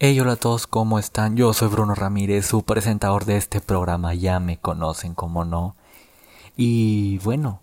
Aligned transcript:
Hey, 0.00 0.20
hola 0.20 0.34
a 0.34 0.36
todos, 0.36 0.68
¿cómo 0.68 1.00
están? 1.00 1.36
Yo 1.36 1.52
soy 1.52 1.66
Bruno 1.66 1.92
Ramírez, 1.96 2.46
su 2.46 2.62
presentador 2.62 3.24
de 3.24 3.36
este 3.36 3.60
programa, 3.60 4.14
ya 4.14 4.38
me 4.38 4.56
conocen, 4.56 5.12
como 5.12 5.44
no. 5.44 5.74
Y 6.56 7.18
bueno, 7.24 7.60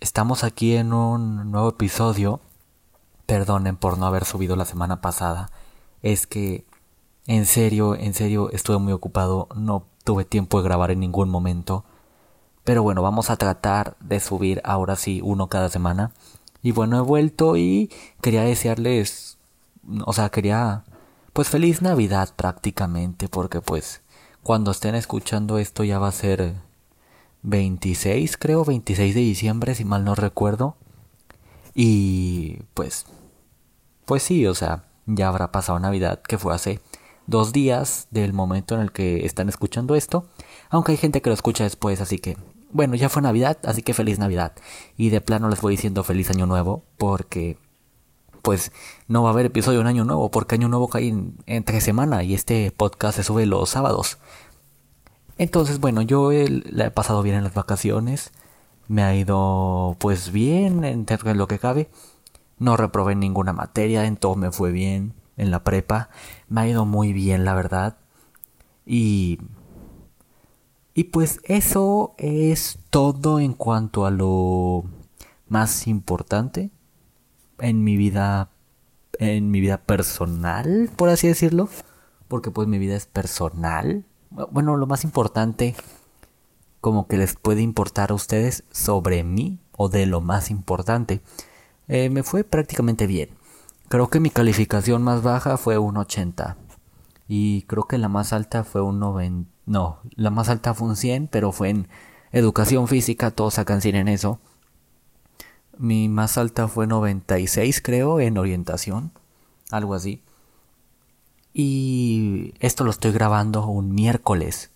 estamos 0.00 0.44
aquí 0.44 0.76
en 0.76 0.92
un 0.92 1.50
nuevo 1.50 1.70
episodio. 1.70 2.40
Perdonen 3.24 3.76
por 3.76 3.96
no 3.96 4.04
haber 4.04 4.26
subido 4.26 4.54
la 4.54 4.66
semana 4.66 5.00
pasada. 5.00 5.50
Es 6.02 6.26
que, 6.26 6.66
en 7.26 7.46
serio, 7.46 7.94
en 7.94 8.12
serio, 8.12 8.50
estuve 8.50 8.76
muy 8.76 8.92
ocupado, 8.92 9.48
no 9.54 9.86
tuve 10.04 10.26
tiempo 10.26 10.58
de 10.58 10.64
grabar 10.64 10.90
en 10.90 11.00
ningún 11.00 11.30
momento. 11.30 11.86
Pero 12.64 12.82
bueno, 12.82 13.00
vamos 13.00 13.30
a 13.30 13.38
tratar 13.38 13.96
de 14.00 14.20
subir 14.20 14.60
ahora 14.62 14.96
sí 14.96 15.22
uno 15.24 15.46
cada 15.46 15.70
semana. 15.70 16.12
Y 16.62 16.72
bueno, 16.72 16.98
he 16.98 17.00
vuelto 17.00 17.56
y 17.56 17.90
quería 18.20 18.42
desearles, 18.42 19.38
o 20.04 20.12
sea, 20.12 20.30
quería, 20.30 20.84
pues 21.32 21.48
feliz 21.48 21.82
Navidad 21.82 22.30
prácticamente, 22.36 23.28
porque 23.28 23.60
pues 23.60 24.02
cuando 24.42 24.70
estén 24.70 24.94
escuchando 24.94 25.58
esto 25.58 25.84
ya 25.84 25.98
va 25.98 26.08
a 26.08 26.12
ser 26.12 26.54
26, 27.42 28.36
creo, 28.36 28.64
26 28.64 29.14
de 29.14 29.20
diciembre, 29.20 29.74
si 29.74 29.84
mal 29.84 30.04
no 30.04 30.14
recuerdo. 30.14 30.76
Y 31.74 32.62
pues, 32.74 33.06
pues 34.04 34.22
sí, 34.22 34.46
o 34.46 34.54
sea, 34.54 34.84
ya 35.06 35.28
habrá 35.28 35.52
pasado 35.52 35.78
Navidad, 35.78 36.20
que 36.22 36.38
fue 36.38 36.54
hace 36.54 36.80
dos 37.26 37.52
días 37.52 38.08
del 38.10 38.32
momento 38.32 38.74
en 38.74 38.80
el 38.80 38.92
que 38.92 39.24
están 39.24 39.48
escuchando 39.48 39.94
esto. 39.94 40.28
Aunque 40.68 40.92
hay 40.92 40.98
gente 40.98 41.22
que 41.22 41.30
lo 41.30 41.34
escucha 41.34 41.64
después, 41.64 42.00
así 42.00 42.18
que 42.18 42.36
bueno, 42.72 42.94
ya 42.94 43.08
fue 43.08 43.22
Navidad, 43.22 43.58
así 43.64 43.82
que 43.82 43.94
feliz 43.94 44.18
Navidad. 44.18 44.52
Y 44.96 45.10
de 45.10 45.20
plano 45.20 45.48
les 45.48 45.60
voy 45.60 45.74
diciendo 45.74 46.04
feliz 46.04 46.30
año 46.30 46.46
nuevo, 46.46 46.84
porque 46.98 47.58
pues 48.42 48.72
no 49.08 49.22
va 49.22 49.30
a 49.30 49.32
haber 49.32 49.46
episodio 49.46 49.80
en 49.80 49.86
año 49.86 50.04
nuevo, 50.04 50.30
porque 50.30 50.54
año 50.54 50.68
nuevo 50.68 50.88
cae 50.88 51.08
en, 51.08 51.36
entre 51.46 51.80
semana 51.80 52.22
y 52.22 52.34
este 52.34 52.70
podcast 52.72 53.16
se 53.16 53.24
sube 53.24 53.46
los 53.46 53.70
sábados. 53.70 54.18
Entonces, 55.38 55.80
bueno, 55.80 56.02
yo 56.02 56.30
la 56.32 56.86
he 56.86 56.90
pasado 56.90 57.22
bien 57.22 57.36
en 57.36 57.44
las 57.44 57.54
vacaciones. 57.54 58.32
Me 58.88 59.02
ha 59.02 59.14
ido 59.14 59.96
pues 60.00 60.32
bien 60.32 60.84
en 60.84 61.06
lo 61.34 61.46
que 61.48 61.58
cabe. 61.58 61.90
No 62.58 62.76
reprobé 62.76 63.14
ninguna 63.14 63.52
materia, 63.52 64.04
en 64.06 64.16
todo 64.16 64.36
me 64.36 64.50
fue 64.50 64.70
bien. 64.72 65.14
En 65.36 65.50
la 65.50 65.64
prepa 65.64 66.10
me 66.48 66.60
ha 66.62 66.68
ido 66.68 66.84
muy 66.84 67.12
bien, 67.12 67.44
la 67.44 67.54
verdad. 67.54 67.96
Y 68.84 69.38
y 70.94 71.04
pues 71.04 71.40
eso 71.44 72.14
es 72.18 72.78
todo 72.90 73.40
en 73.40 73.54
cuanto 73.54 74.04
a 74.06 74.10
lo 74.10 74.84
más 75.48 75.86
importante 75.86 76.70
en 77.60 77.84
mi 77.84 77.96
vida 77.96 78.50
en 79.18 79.50
mi 79.50 79.60
vida 79.60 79.78
personal, 79.78 80.90
por 80.96 81.10
así 81.10 81.28
decirlo, 81.28 81.68
porque 82.28 82.50
pues 82.50 82.68
mi 82.68 82.78
vida 82.78 82.96
es 82.96 83.06
personal. 83.06 84.04
Bueno, 84.50 84.76
lo 84.76 84.86
más 84.86 85.04
importante 85.04 85.74
como 86.80 87.06
que 87.06 87.18
les 87.18 87.36
puede 87.36 87.60
importar 87.60 88.10
a 88.10 88.14
ustedes 88.14 88.64
sobre 88.70 89.22
mí 89.24 89.58
o 89.76 89.90
de 89.90 90.06
lo 90.06 90.22
más 90.22 90.50
importante. 90.50 91.20
Eh, 91.88 92.08
me 92.08 92.22
fue 92.22 92.44
prácticamente 92.44 93.06
bien. 93.06 93.30
Creo 93.88 94.08
que 94.08 94.20
mi 94.20 94.30
calificación 94.30 95.02
más 95.02 95.22
baja 95.22 95.58
fue 95.58 95.76
un 95.76 95.96
80 95.96 96.56
y 97.28 97.62
creo 97.62 97.84
que 97.84 97.98
la 97.98 98.08
más 98.08 98.32
alta 98.32 98.64
fue 98.64 98.80
un 98.80 99.00
90 99.00 99.50
no, 99.70 100.00
la 100.16 100.30
más 100.30 100.48
alta 100.48 100.74
fue 100.74 100.88
un 100.88 100.96
100, 100.96 101.28
pero 101.28 101.52
fue 101.52 101.70
en 101.70 101.88
educación 102.32 102.88
física, 102.88 103.30
todos 103.30 103.54
sacan 103.54 103.80
100 103.80 103.94
en 103.94 104.08
eso. 104.08 104.40
Mi 105.80 106.10
más 106.10 106.36
alta 106.36 106.68
fue 106.68 106.86
96, 106.86 107.80
creo, 107.80 108.20
en 108.20 108.36
orientación, 108.36 109.12
algo 109.70 109.94
así. 109.94 110.22
Y 111.54 112.52
esto 112.60 112.84
lo 112.84 112.90
estoy 112.90 113.12
grabando 113.12 113.66
un 113.66 113.94
miércoles. 113.94 114.72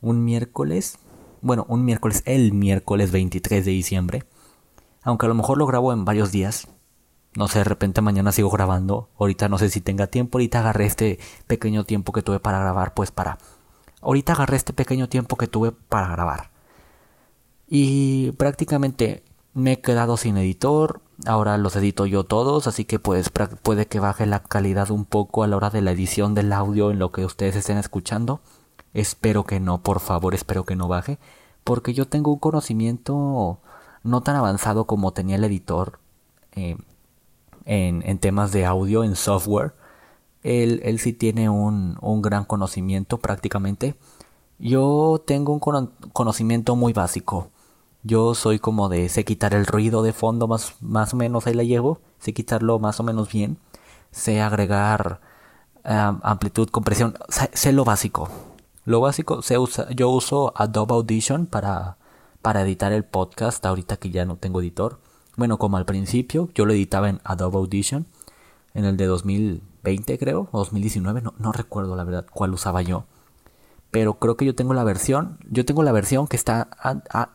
Un 0.00 0.24
miércoles, 0.24 1.00
bueno, 1.42 1.66
un 1.68 1.84
miércoles, 1.84 2.22
el 2.26 2.52
miércoles 2.52 3.10
23 3.10 3.64
de 3.64 3.72
diciembre. 3.72 4.24
Aunque 5.02 5.26
a 5.26 5.28
lo 5.28 5.34
mejor 5.34 5.58
lo 5.58 5.66
grabo 5.66 5.92
en 5.92 6.04
varios 6.04 6.30
días. 6.30 6.68
No 7.34 7.48
sé, 7.48 7.58
de 7.58 7.64
repente 7.64 8.00
mañana 8.00 8.30
sigo 8.30 8.50
grabando. 8.50 9.08
Ahorita 9.18 9.48
no 9.48 9.58
sé 9.58 9.68
si 9.68 9.80
tenga 9.80 10.06
tiempo. 10.06 10.38
Ahorita 10.38 10.60
agarré 10.60 10.86
este 10.86 11.18
pequeño 11.48 11.82
tiempo 11.82 12.12
que 12.12 12.22
tuve 12.22 12.38
para 12.38 12.60
grabar, 12.60 12.94
pues 12.94 13.10
para 13.10 13.38
ahorita 14.00 14.34
agarré 14.34 14.58
este 14.58 14.72
pequeño 14.74 15.08
tiempo 15.08 15.34
que 15.34 15.48
tuve 15.48 15.72
para 15.72 16.06
grabar. 16.06 16.52
Y 17.66 18.30
prácticamente 18.32 19.24
me 19.54 19.72
he 19.72 19.80
quedado 19.80 20.16
sin 20.16 20.36
editor. 20.36 21.00
Ahora 21.26 21.58
los 21.58 21.76
edito 21.76 22.06
yo 22.06 22.24
todos, 22.24 22.66
así 22.66 22.84
que 22.84 22.98
pues 22.98 23.30
puede 23.30 23.86
que 23.86 24.00
baje 24.00 24.26
la 24.26 24.42
calidad 24.42 24.90
un 24.90 25.04
poco 25.04 25.42
a 25.42 25.46
la 25.46 25.56
hora 25.56 25.70
de 25.70 25.82
la 25.82 25.92
edición 25.92 26.34
del 26.34 26.52
audio 26.52 26.90
en 26.90 26.98
lo 26.98 27.12
que 27.12 27.24
ustedes 27.24 27.56
estén 27.56 27.78
escuchando. 27.78 28.40
Espero 28.94 29.44
que 29.44 29.60
no, 29.60 29.82
por 29.82 30.00
favor, 30.00 30.34
espero 30.34 30.64
que 30.64 30.76
no 30.76 30.88
baje. 30.88 31.18
Porque 31.64 31.92
yo 31.92 32.08
tengo 32.08 32.32
un 32.32 32.38
conocimiento 32.38 33.60
no 34.02 34.20
tan 34.22 34.36
avanzado 34.36 34.86
como 34.86 35.12
tenía 35.12 35.36
el 35.36 35.44
editor 35.44 35.98
eh, 36.52 36.76
en, 37.66 38.02
en 38.06 38.18
temas 38.18 38.52
de 38.52 38.64
audio, 38.64 39.04
en 39.04 39.14
software 39.14 39.74
él, 40.42 40.80
él 40.84 40.98
sí 40.98 41.12
tiene 41.12 41.48
un, 41.50 41.98
un 42.00 42.22
gran 42.22 42.44
conocimiento 42.44 43.18
prácticamente. 43.18 43.94
Yo 44.58 45.22
tengo 45.26 45.52
un 45.52 45.88
conocimiento 46.12 46.76
muy 46.76 46.92
básico. 46.92 47.50
Yo 48.02 48.34
soy 48.34 48.58
como 48.58 48.88
de 48.88 49.08
sé 49.08 49.24
quitar 49.24 49.54
el 49.54 49.66
ruido 49.66 50.02
de 50.02 50.12
fondo 50.12 50.48
más, 50.48 50.74
más 50.80 51.12
o 51.12 51.16
menos 51.16 51.46
ahí 51.46 51.54
la 51.54 51.64
llevo, 51.64 52.00
sé 52.18 52.32
quitarlo 52.32 52.78
más 52.78 52.98
o 53.00 53.02
menos 53.02 53.30
bien, 53.30 53.58
sé 54.10 54.40
agregar 54.40 55.20
amplitud, 55.84 56.68
compresión, 56.68 57.14
sé, 57.28 57.72
lo 57.72 57.84
básico. 57.84 58.28
Lo 58.84 59.00
básico, 59.00 59.42
se 59.42 59.58
usa, 59.58 59.88
yo 59.90 60.08
uso 60.10 60.52
Adobe 60.56 60.94
Audition 60.94 61.46
para, 61.46 61.96
para 62.42 62.62
editar 62.62 62.92
el 62.92 63.04
podcast 63.04 63.64
ahorita 63.64 63.96
que 63.98 64.10
ya 64.10 64.24
no 64.24 64.36
tengo 64.36 64.60
editor. 64.60 64.98
Bueno, 65.36 65.58
como 65.58 65.76
al 65.76 65.84
principio, 65.84 66.48
yo 66.54 66.66
lo 66.66 66.72
editaba 66.72 67.08
en 67.08 67.20
Adobe 67.24 67.58
Audition, 67.58 68.06
en 68.74 68.84
el 68.84 68.96
de 68.96 69.06
2000, 69.06 69.62
20 69.82 70.18
creo, 70.18 70.48
o 70.52 70.58
2019, 70.58 71.22
no, 71.22 71.34
no 71.38 71.52
recuerdo 71.52 71.96
la 71.96 72.04
verdad 72.04 72.26
cuál 72.32 72.52
usaba 72.54 72.82
yo. 72.82 73.04
Pero 73.90 74.18
creo 74.18 74.36
que 74.36 74.44
yo 74.44 74.54
tengo 74.54 74.74
la 74.74 74.84
versión, 74.84 75.38
yo 75.50 75.64
tengo 75.64 75.82
la 75.82 75.92
versión 75.92 76.28
que 76.28 76.36
está 76.36 76.68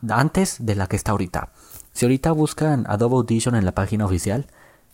antes 0.07 0.65
de 0.65 0.75
la 0.75 0.87
que 0.87 0.95
está 0.95 1.11
ahorita. 1.11 1.51
Si 1.91 2.05
ahorita 2.05 2.31
buscan 2.31 2.85
Adobe 2.87 3.15
Audition 3.15 3.55
en 3.55 3.65
la 3.65 3.73
página 3.73 4.05
oficial, 4.05 4.47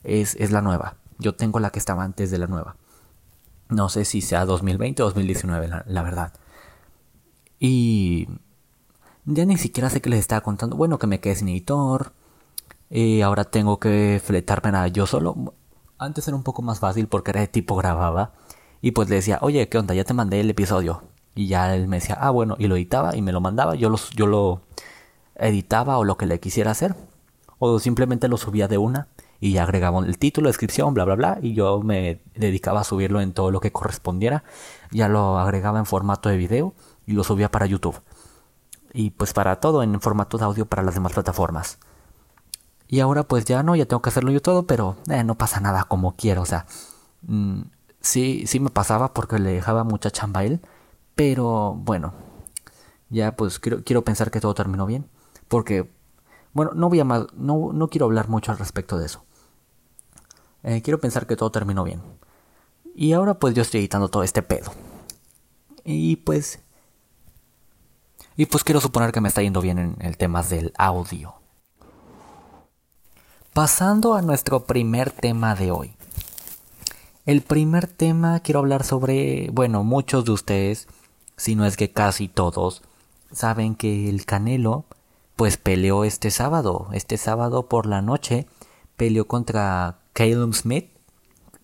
es, 0.04 0.36
es 0.36 0.52
la 0.52 0.62
nueva. 0.62 0.96
Yo 1.20 1.36
tengo 1.36 1.60
la 1.60 1.70
que 1.70 1.80
estaba 1.80 2.04
antes 2.04 2.32
de 2.32 2.38
la 2.40 2.48
nueva. 2.48 2.78
No 3.70 3.90
sé 3.90 4.06
si 4.06 4.22
sea 4.22 4.46
2020 4.46 5.04
o 5.04 5.06
2019, 5.06 5.68
la, 5.68 5.84
la 5.88 6.04
verdad. 6.04 6.34
Y 7.60 8.28
ya 9.26 9.46
ni 9.46 9.58
siquiera 9.58 9.90
sé 9.90 10.02
qué 10.02 10.10
les 10.10 10.20
estaba 10.20 10.42
contando. 10.42 10.76
Bueno, 10.76 10.98
que 11.00 11.08
me 11.08 11.20
quedé 11.20 11.36
sin 11.36 11.50
editor. 11.50 12.14
Y 12.90 13.22
ahora 13.22 13.46
tengo 13.46 13.80
que 13.80 14.22
fletarme 14.24 14.72
nada 14.72 14.88
yo 14.88 15.06
solo. 15.06 15.54
Antes 15.98 16.28
era 16.28 16.36
un 16.36 16.44
poco 16.44 16.62
más 16.64 16.80
fácil 16.80 17.08
porque 17.08 17.32
era 17.32 17.42
de 17.42 17.48
tipo 17.48 17.76
grababa. 17.76 18.34
Y 18.82 18.92
pues 18.92 19.10
le 19.10 19.18
decía, 19.18 19.40
oye, 19.42 19.70
¿qué 19.70 19.78
onda? 19.78 19.94
Ya 19.94 20.04
te 20.04 20.14
mandé 20.14 20.40
el 20.42 20.50
episodio. 20.50 21.04
Y 21.36 21.48
ya 21.48 21.76
él 21.76 21.88
me 21.88 21.98
decía, 21.98 22.18
ah, 22.20 22.30
bueno, 22.30 22.56
y 22.60 22.68
lo 22.68 22.76
editaba 22.76 23.16
y 23.16 23.22
me 23.22 23.32
lo 23.32 23.42
mandaba. 23.42 23.76
Yo, 23.76 23.90
los, 23.90 24.10
yo 24.12 24.28
lo 24.28 24.62
editaba 25.36 25.98
o 25.98 26.04
lo 26.04 26.18
que 26.18 26.26
le 26.26 26.40
quisiera 26.40 26.72
hacer. 26.72 26.96
O 27.60 27.80
simplemente 27.80 28.28
lo 28.28 28.38
subía 28.38 28.68
de 28.68 28.78
una 28.78 29.08
y 29.40 29.58
agregaba 29.58 30.00
el 30.00 30.18
título, 30.18 30.48
descripción, 30.48 30.94
bla, 30.94 31.04
bla, 31.04 31.16
bla. 31.16 31.40
Y 31.42 31.54
yo 31.54 31.82
me 31.82 32.22
dedicaba 32.36 32.82
a 32.82 32.84
subirlo 32.84 33.22
en 33.22 33.34
todo 33.34 33.52
lo 33.52 33.60
que 33.60 33.72
correspondiera. 33.72 34.44
Ya 34.92 35.08
lo 35.08 35.40
agregaba 35.40 35.80
en 35.80 35.86
formato 35.86 36.30
de 36.30 36.38
video 36.38 36.74
y 37.08 37.14
lo 37.14 37.24
subía 37.24 37.50
para 37.50 37.66
YouTube. 37.66 38.00
Y 38.94 39.12
pues 39.12 39.34
para 39.34 39.60
todo 39.60 39.84
en 39.84 40.00
formato 40.00 40.38
de 40.38 40.46
audio 40.46 40.66
para 40.66 40.84
las 40.84 40.94
demás 40.94 41.14
plataformas. 41.14 41.80
Y 42.88 43.00
ahora 43.00 43.24
pues 43.24 43.46
ya 43.46 43.64
no, 43.64 43.76
ya 43.76 43.86
tengo 43.86 44.02
que 44.02 44.10
hacerlo 44.10 44.32
yo 44.32 44.42
todo, 44.42 44.68
pero 44.68 44.98
eh, 45.10 45.24
no 45.24 45.36
pasa 45.36 45.60
nada 45.60 45.86
como 45.86 46.16
quiero. 46.16 46.42
O 46.42 46.46
sea, 46.46 46.68
mm, 47.24 47.62
sí, 48.00 48.44
sí 48.46 48.60
me 48.60 48.70
pasaba 48.70 49.14
porque 49.14 49.40
le 49.40 49.54
dejaba 49.54 49.84
mucha 49.84 50.12
chamba 50.12 50.42
a 50.42 50.44
él. 50.44 50.62
Pero 51.16 51.74
bueno, 51.76 52.14
ya 53.10 53.36
pues 53.36 53.60
quiero, 53.60 53.84
quiero 53.84 54.04
pensar 54.04 54.32
que 54.32 54.40
todo 54.40 54.54
terminó 54.54 54.86
bien. 54.86 55.10
Porque, 55.48 55.92
bueno, 56.54 56.72
no 56.74 56.90
voy 56.90 57.00
a 57.00 57.06
más, 57.06 57.26
no, 57.34 57.72
no 57.74 57.90
quiero 57.90 58.06
hablar 58.06 58.30
mucho 58.30 58.52
al 58.52 58.58
respecto 58.58 58.98
de 58.98 59.06
eso. 59.06 59.26
Eh, 60.64 60.82
quiero 60.82 61.00
pensar 61.00 61.28
que 61.28 61.36
todo 61.36 61.52
terminó 61.52 61.84
bien. 61.84 62.02
Y 62.96 63.14
ahora 63.14 63.36
pues 63.36 63.54
yo 63.54 63.62
estoy 63.62 63.82
editando 63.82 64.10
todo 64.10 64.24
este 64.24 64.42
pedo. 64.42 64.72
Y 65.84 66.18
pues... 66.18 66.60
Y 68.38 68.46
pues 68.46 68.64
quiero 68.64 68.80
suponer 68.80 69.12
que 69.12 69.22
me 69.22 69.28
está 69.28 69.42
yendo 69.42 69.62
bien 69.62 69.78
en 69.78 69.98
el 70.00 70.18
tema 70.18 70.42
del 70.42 70.74
audio. 70.78 71.36
Pasando 73.54 74.14
a 74.14 74.22
nuestro 74.22 74.66
primer 74.66 75.12
tema 75.12 75.56
de 75.56 75.72
hoy. 75.72 75.96
El 77.26 77.42
primer 77.42 77.88
tema 77.88 78.40
quiero 78.40 78.62
hablar 78.62 78.84
sobre, 78.84 79.50
bueno, 79.52 79.84
muchos 79.84 80.26
de 80.26 80.32
ustedes, 80.32 80.88
si 81.42 81.56
no 81.56 81.66
es 81.66 81.76
que 81.76 81.92
casi 81.92 82.28
todos, 82.28 82.84
saben 83.32 83.74
que 83.74 84.10
el 84.10 84.28
Canelo 84.28 84.86
pues 85.36 85.58
peleó 85.58 86.04
este 86.04 86.30
sábado, 86.30 86.90
este 86.94 87.18
sábado 87.18 87.68
por 87.68 87.88
la 87.88 88.04
noche 88.04 88.46
peleó 88.96 89.26
contra 89.26 89.98
Caleb 90.14 90.54
Smith, 90.54 90.92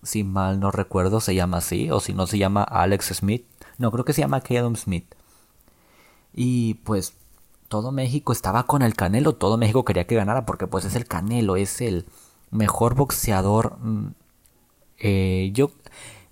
si 0.02 0.24
mal 0.24 0.60
no 0.60 0.72
recuerdo, 0.72 1.20
se 1.20 1.36
llama 1.36 1.58
así, 1.58 1.92
o 1.92 2.00
si 2.00 2.14
no 2.14 2.26
se 2.26 2.40
llama 2.40 2.64
Alex 2.64 3.18
Smith. 3.18 3.46
No, 3.78 3.92
creo 3.92 4.04
que 4.04 4.14
se 4.14 4.22
llama 4.22 4.42
Adam 4.50 4.76
Smith. 4.76 5.14
Y 6.34 6.76
pues 6.84 7.14
todo 7.68 7.92
México 7.92 8.34
estaba 8.34 8.64
con 8.66 8.82
el 8.82 8.96
Canelo, 8.96 9.36
todo 9.36 9.58
México 9.58 9.86
quería 9.86 10.08
que 10.08 10.16
ganara 10.16 10.48
porque 10.48 10.66
pues 10.66 10.86
es 10.86 10.96
el 10.96 11.06
Canelo, 11.06 11.56
es 11.56 11.82
el 11.82 12.08
mejor 12.50 12.96
boxeador. 12.96 13.78
Mm, 13.80 14.08
eh, 14.98 15.52
yo, 15.54 15.70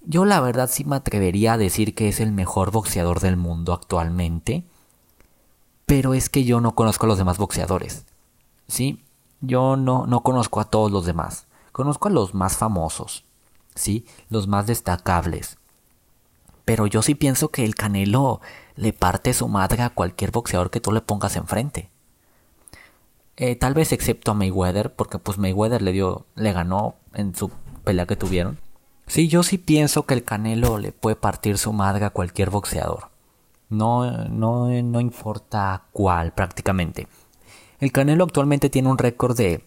yo 0.08 0.26
la 0.26 0.40
verdad 0.42 0.70
sí 0.72 0.86
me 0.86 0.96
atrevería 0.96 1.54
a 1.54 1.58
decir 1.58 1.96
que 1.96 2.10
es 2.10 2.20
el 2.20 2.32
mejor 2.32 2.72
boxeador 2.72 3.20
del 3.20 3.38
mundo 3.38 3.74
actualmente. 3.74 4.64
Pero 5.86 6.14
es 6.14 6.30
que 6.30 6.44
yo 6.44 6.62
no 6.62 6.76
conozco 6.76 7.06
a 7.06 7.10
los 7.10 7.18
demás 7.18 7.38
boxeadores. 7.38 8.06
¿Sí? 8.68 9.04
Yo 9.42 9.76
no, 9.76 10.08
no 10.08 10.22
conozco 10.22 10.60
a 10.60 10.70
todos 10.70 10.92
los 10.92 11.06
demás. 11.06 11.48
Conozco 11.72 12.08
a 12.08 12.12
los 12.12 12.34
más 12.34 12.58
famosos. 12.58 13.24
¿Sí? 13.76 14.06
Los 14.30 14.48
más 14.48 14.66
destacables. 14.66 15.58
Pero 16.64 16.88
yo 16.88 17.02
sí 17.02 17.14
pienso 17.14 17.50
que 17.50 17.64
el 17.64 17.76
Canelo 17.76 18.42
le 18.76 18.94
parte 18.94 19.34
su 19.34 19.48
madre 19.48 19.84
a 19.84 19.92
cualquier 19.92 20.32
boxeador 20.32 20.72
que 20.72 20.82
tú 20.82 20.92
le 20.92 21.02
pongas 21.02 21.36
enfrente. 21.36 21.90
Eh, 23.38 23.56
tal 23.56 23.74
vez 23.74 23.92
excepto 23.92 24.32
a 24.32 24.34
Mayweather, 24.34 24.96
porque 24.96 25.20
pues 25.20 25.38
Mayweather 25.38 25.82
le 25.82 25.92
dio, 25.92 26.26
le 26.36 26.54
ganó 26.54 26.96
en 27.14 27.36
su 27.36 27.52
pelea 27.84 28.08
que 28.08 28.16
tuvieron. 28.16 28.58
Sí, 29.08 29.28
yo 29.28 29.44
sí 29.44 29.58
pienso 29.58 30.06
que 30.06 30.14
el 30.14 30.24
Canelo 30.24 30.78
le 30.78 30.92
puede 30.92 31.16
partir 31.16 31.58
su 31.58 31.74
madre 31.74 32.06
a 32.06 32.10
cualquier 32.10 32.50
boxeador. 32.50 33.10
No, 33.70 34.28
no, 34.28 34.68
no 34.68 35.00
importa 35.00 35.84
cuál 35.92 36.34
prácticamente. 36.34 37.08
El 37.80 37.92
Canelo 37.92 38.24
actualmente 38.24 38.70
tiene 38.70 38.90
un 38.90 38.98
récord 38.98 39.38
de 39.38 39.64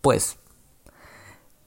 Pues, 0.00 0.38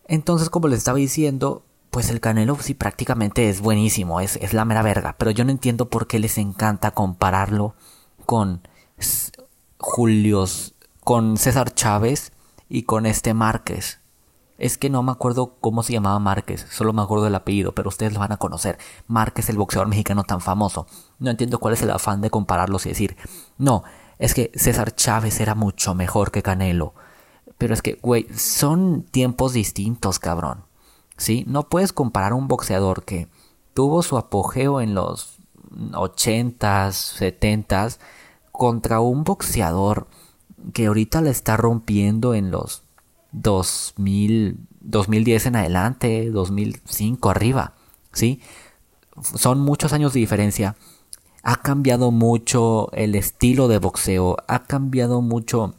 entonces 0.07 0.49
como 0.49 0.67
les 0.67 0.79
estaba 0.79 0.97
diciendo, 0.97 1.63
pues 1.89 2.09
el 2.09 2.19
Canelo 2.21 2.57
sí 2.59 2.73
prácticamente 2.73 3.49
es 3.49 3.61
buenísimo, 3.61 4.21
es, 4.21 4.37
es 4.37 4.53
la 4.53 4.65
mera 4.65 4.81
verga, 4.81 5.15
pero 5.17 5.31
yo 5.31 5.43
no 5.43 5.51
entiendo 5.51 5.89
por 5.89 6.07
qué 6.07 6.19
les 6.19 6.37
encanta 6.37 6.91
compararlo 6.91 7.75
con 8.25 8.61
Julios, 9.77 10.73
con 11.03 11.37
César 11.37 11.73
Chávez 11.73 12.31
y 12.69 12.83
con 12.83 13.05
este 13.05 13.33
Márquez. 13.33 13.99
Es 14.57 14.77
que 14.77 14.91
no 14.91 15.01
me 15.01 15.11
acuerdo 15.11 15.57
cómo 15.59 15.81
se 15.81 15.93
llamaba 15.93 16.19
Márquez, 16.19 16.67
solo 16.69 16.93
me 16.93 17.01
acuerdo 17.01 17.25
del 17.25 17.35
apellido, 17.35 17.73
pero 17.73 17.89
ustedes 17.89 18.13
lo 18.13 18.19
van 18.19 18.31
a 18.31 18.37
conocer. 18.37 18.77
Márquez, 19.07 19.49
el 19.49 19.57
boxeador 19.57 19.87
mexicano 19.87 20.23
tan 20.23 20.39
famoso. 20.39 20.85
No 21.17 21.31
entiendo 21.31 21.59
cuál 21.59 21.73
es 21.73 21.81
el 21.81 21.89
afán 21.89 22.21
de 22.21 22.29
compararlos 22.29 22.85
y 22.85 22.89
decir, 22.89 23.17
no, 23.57 23.83
es 24.19 24.35
que 24.35 24.51
César 24.53 24.95
Chávez 24.95 25.39
era 25.39 25.55
mucho 25.55 25.95
mejor 25.95 26.31
que 26.31 26.43
Canelo. 26.43 26.93
Pero 27.61 27.75
es 27.75 27.83
que, 27.83 27.99
güey, 28.01 28.25
son 28.35 29.03
tiempos 29.03 29.53
distintos, 29.53 30.17
cabrón. 30.17 30.63
¿Sí? 31.15 31.45
No 31.47 31.69
puedes 31.69 31.93
comparar 31.93 32.33
un 32.33 32.47
boxeador 32.47 33.05
que 33.05 33.27
tuvo 33.75 34.01
su 34.01 34.17
apogeo 34.17 34.81
en 34.81 34.95
los 34.95 35.35
80s, 35.69 37.19
70s 37.19 37.99
contra 38.51 38.99
un 38.99 39.23
boxeador 39.23 40.07
que 40.73 40.87
ahorita 40.87 41.21
le 41.21 41.29
está 41.29 41.55
rompiendo 41.55 42.33
en 42.33 42.49
los 42.49 42.81
2000, 43.31 44.57
2010 44.79 45.45
en 45.45 45.55
adelante, 45.57 46.31
2005 46.31 47.29
arriba, 47.29 47.75
¿sí? 48.11 48.41
Son 49.35 49.59
muchos 49.59 49.93
años 49.93 50.13
de 50.13 50.19
diferencia. 50.19 50.75
Ha 51.43 51.57
cambiado 51.57 52.09
mucho 52.09 52.91
el 52.93 53.13
estilo 53.13 53.67
de 53.67 53.77
boxeo, 53.77 54.37
ha 54.47 54.63
cambiado 54.63 55.21
mucho, 55.21 55.75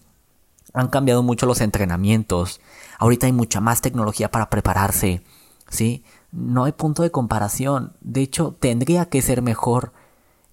han 0.73 0.89
cambiado 0.89 1.23
mucho 1.23 1.47
los 1.47 1.61
entrenamientos. 1.61 2.61
Ahorita 2.99 3.27
hay 3.27 3.33
mucha 3.33 3.61
más 3.61 3.81
tecnología 3.81 4.31
para 4.31 4.51
prepararse, 4.51 5.23
¿sí? 5.69 6.05
No 6.31 6.65
hay 6.65 6.73
punto 6.73 7.03
de 7.03 7.11
comparación. 7.11 7.93
De 8.01 8.23
hecho, 8.23 8.57
tendría 8.59 9.07
que 9.07 9.23
ser 9.23 9.43
mejor 9.43 9.93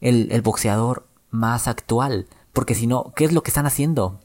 el, 0.02 0.32
el 0.32 0.42
boxeador 0.42 1.08
más 1.32 1.68
actual 1.68 2.28
porque 2.54 2.76
si 2.76 2.88
no, 2.88 3.14
¿qué 3.16 3.26
es 3.26 3.32
lo 3.32 3.44
que 3.44 3.52
están 3.52 3.66
haciendo? 3.66 4.20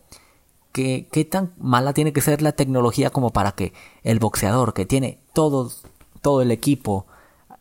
¿Qué, 0.73 1.09
¿Qué 1.13 1.25
tan 1.25 1.53
mala 1.59 1.93
tiene 1.93 2.13
que 2.13 2.21
ser 2.21 2.43
la 2.43 2.53
tecnología 2.53 3.11
como 3.11 3.31
para 3.31 3.53
que 3.53 3.73
el 4.03 4.19
boxeador 4.19 4.75
que 4.75 4.87
tiene 4.87 5.21
todos, 5.33 5.83
todo 6.21 6.43
el 6.43 6.51
equipo 6.51 7.07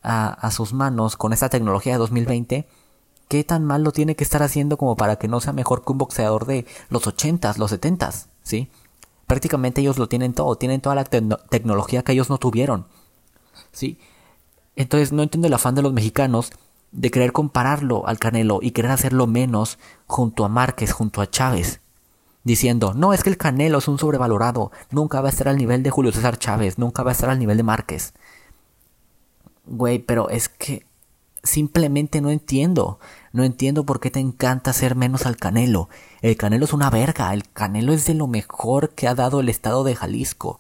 a, 0.02 0.30
a 0.30 0.52
sus 0.52 0.74
manos 0.74 1.16
con 1.16 1.32
esta 1.32 1.50
tecnología 1.50 1.94
de 1.94 2.00
2020, 2.00 2.68
qué 3.28 3.44
tan 3.44 3.66
mal 3.66 3.84
lo 3.84 3.92
tiene 3.92 4.16
que 4.16 4.24
estar 4.24 4.44
haciendo 4.44 4.78
como 4.78 4.96
para 4.96 5.18
que 5.18 5.28
no 5.28 5.40
sea 5.40 5.54
mejor 5.54 5.84
que 5.84 5.92
un 5.92 5.98
boxeador 5.98 6.46
de 6.46 6.66
los 6.90 7.08
80s, 7.08 7.58
los 7.58 7.72
70s, 7.72 8.28
¿sí? 8.44 8.70
Prácticamente 9.28 9.82
ellos 9.82 9.98
lo 9.98 10.08
tienen 10.08 10.34
todo, 10.34 10.56
tienen 10.56 10.82
toda 10.82 10.96
la 10.96 11.06
tecnología 11.06 12.04
que 12.04 12.12
ellos 12.12 12.30
no 12.30 12.38
tuvieron, 12.38 12.88
¿sí? 13.72 13.98
Entonces 14.76 15.12
no 15.12 15.24
entiendo 15.24 15.48
el 15.48 15.54
afán 15.54 15.76
de 15.76 15.82
los 15.82 15.94
mexicanos 15.94 16.52
de 16.92 17.12
querer 17.12 17.32
compararlo 17.32 18.08
al 18.08 18.20
Canelo 18.20 18.60
y 18.62 18.72
querer 18.72 18.92
hacerlo 18.92 19.28
menos 19.28 19.80
junto 20.08 20.46
a 20.46 20.50
Márquez, 20.50 20.92
junto 20.92 21.22
a 21.22 21.30
Chávez, 21.30 21.82
diciendo, 22.44 22.94
no, 22.94 23.14
es 23.14 23.24
que 23.24 23.30
el 23.30 23.38
Canelo 23.38 23.80
es 23.80 23.88
un 23.88 23.98
sobrevalorado, 23.98 24.72
nunca 24.92 25.22
va 25.22 25.30
a 25.30 25.32
estar 25.32 25.48
al 25.48 25.58
nivel 25.58 25.82
de 25.82 25.90
Julio 25.90 26.12
César 26.12 26.38
Chávez, 26.38 26.78
nunca 26.78 27.04
va 27.04 27.12
a 27.12 27.14
estar 27.14 27.30
al 27.30 27.40
nivel 27.40 27.58
de 27.58 27.64
Márquez. 27.64 28.14
Güey, 29.66 30.00
pero 30.00 30.30
es 30.30 30.50
que 30.50 30.86
simplemente 31.44 32.22
no 32.22 32.30
entiendo, 32.30 33.00
no 33.34 33.44
entiendo 33.44 33.86
por 33.86 34.00
qué 34.00 34.10
te 34.10 34.20
encanta 34.20 34.72
hacer 34.72 34.96
menos 34.96 35.26
al 35.26 35.38
Canelo. 35.38 35.90
El 36.22 36.38
Canelo 36.38 36.66
es 36.66 36.74
una 36.74 36.90
verga, 36.90 37.34
el 37.34 37.50
Canelo 37.50 37.94
es 37.94 38.06
de 38.06 38.14
lo 38.14 38.28
mejor 38.28 38.92
que 38.92 39.08
ha 39.08 39.16
dado 39.16 39.42
el 39.42 39.50
estado 39.50 39.84
de 39.84 39.96
Jalisco. 39.96 40.60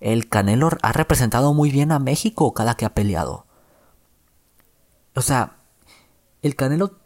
El 0.00 0.28
Canelo 0.28 0.70
ha 0.82 0.92
representado 0.92 1.54
muy 1.54 1.70
bien 1.70 1.92
a 1.92 1.98
México 1.98 2.52
cada 2.54 2.74
que 2.76 2.84
ha 2.84 2.94
peleado. 2.94 3.46
O 5.14 5.22
sea, 5.22 5.56
el 6.42 6.56
Canelo. 6.56 6.98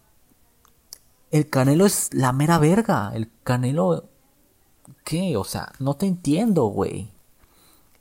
El 1.30 1.50
Canelo 1.50 1.86
es 1.86 2.10
la 2.12 2.32
mera 2.32 2.58
verga. 2.58 3.10
El 3.14 3.30
Canelo. 3.42 4.04
¿Qué? 5.02 5.36
O 5.36 5.44
sea, 5.44 5.72
no 5.80 5.94
te 5.94 6.06
entiendo, 6.06 6.66
güey. 6.66 7.10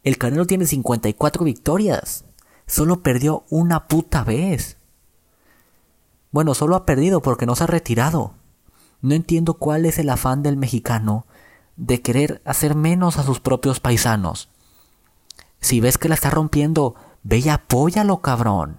El 0.04 0.18
Canelo 0.18 0.46
tiene 0.46 0.68
54 0.68 1.44
victorias. 1.44 2.26
Solo 2.66 3.02
perdió 3.02 3.44
una 3.50 3.88
puta 3.88 4.24
vez. 4.24 4.78
Bueno, 6.32 6.54
solo 6.54 6.76
ha 6.76 6.86
perdido 6.86 7.22
porque 7.22 7.46
no 7.46 7.56
se 7.56 7.66
ha 7.66 7.68
retirado. 7.68 8.34
No 9.02 9.14
entiendo 9.14 9.56
cuál 9.56 9.86
es 9.86 10.00
el 10.00 10.10
afán 10.10 10.44
del 10.44 10.58
mexicano 10.58 11.26
de 11.76 12.02
querer 12.02 12.42
hacer 12.46 12.76
menos 12.76 13.18
a 13.18 13.24
sus 13.24 13.40
propios 13.40 13.80
paisanos. 13.80 14.50
Si 15.60 15.80
ves 15.80 15.98
que 15.98 16.10
la 16.10 16.16
está 16.16 16.30
rompiendo, 16.30 16.96
ve 17.24 17.40
y 17.40 17.50
apóyalo, 17.50 18.22
cabrón. 18.22 18.78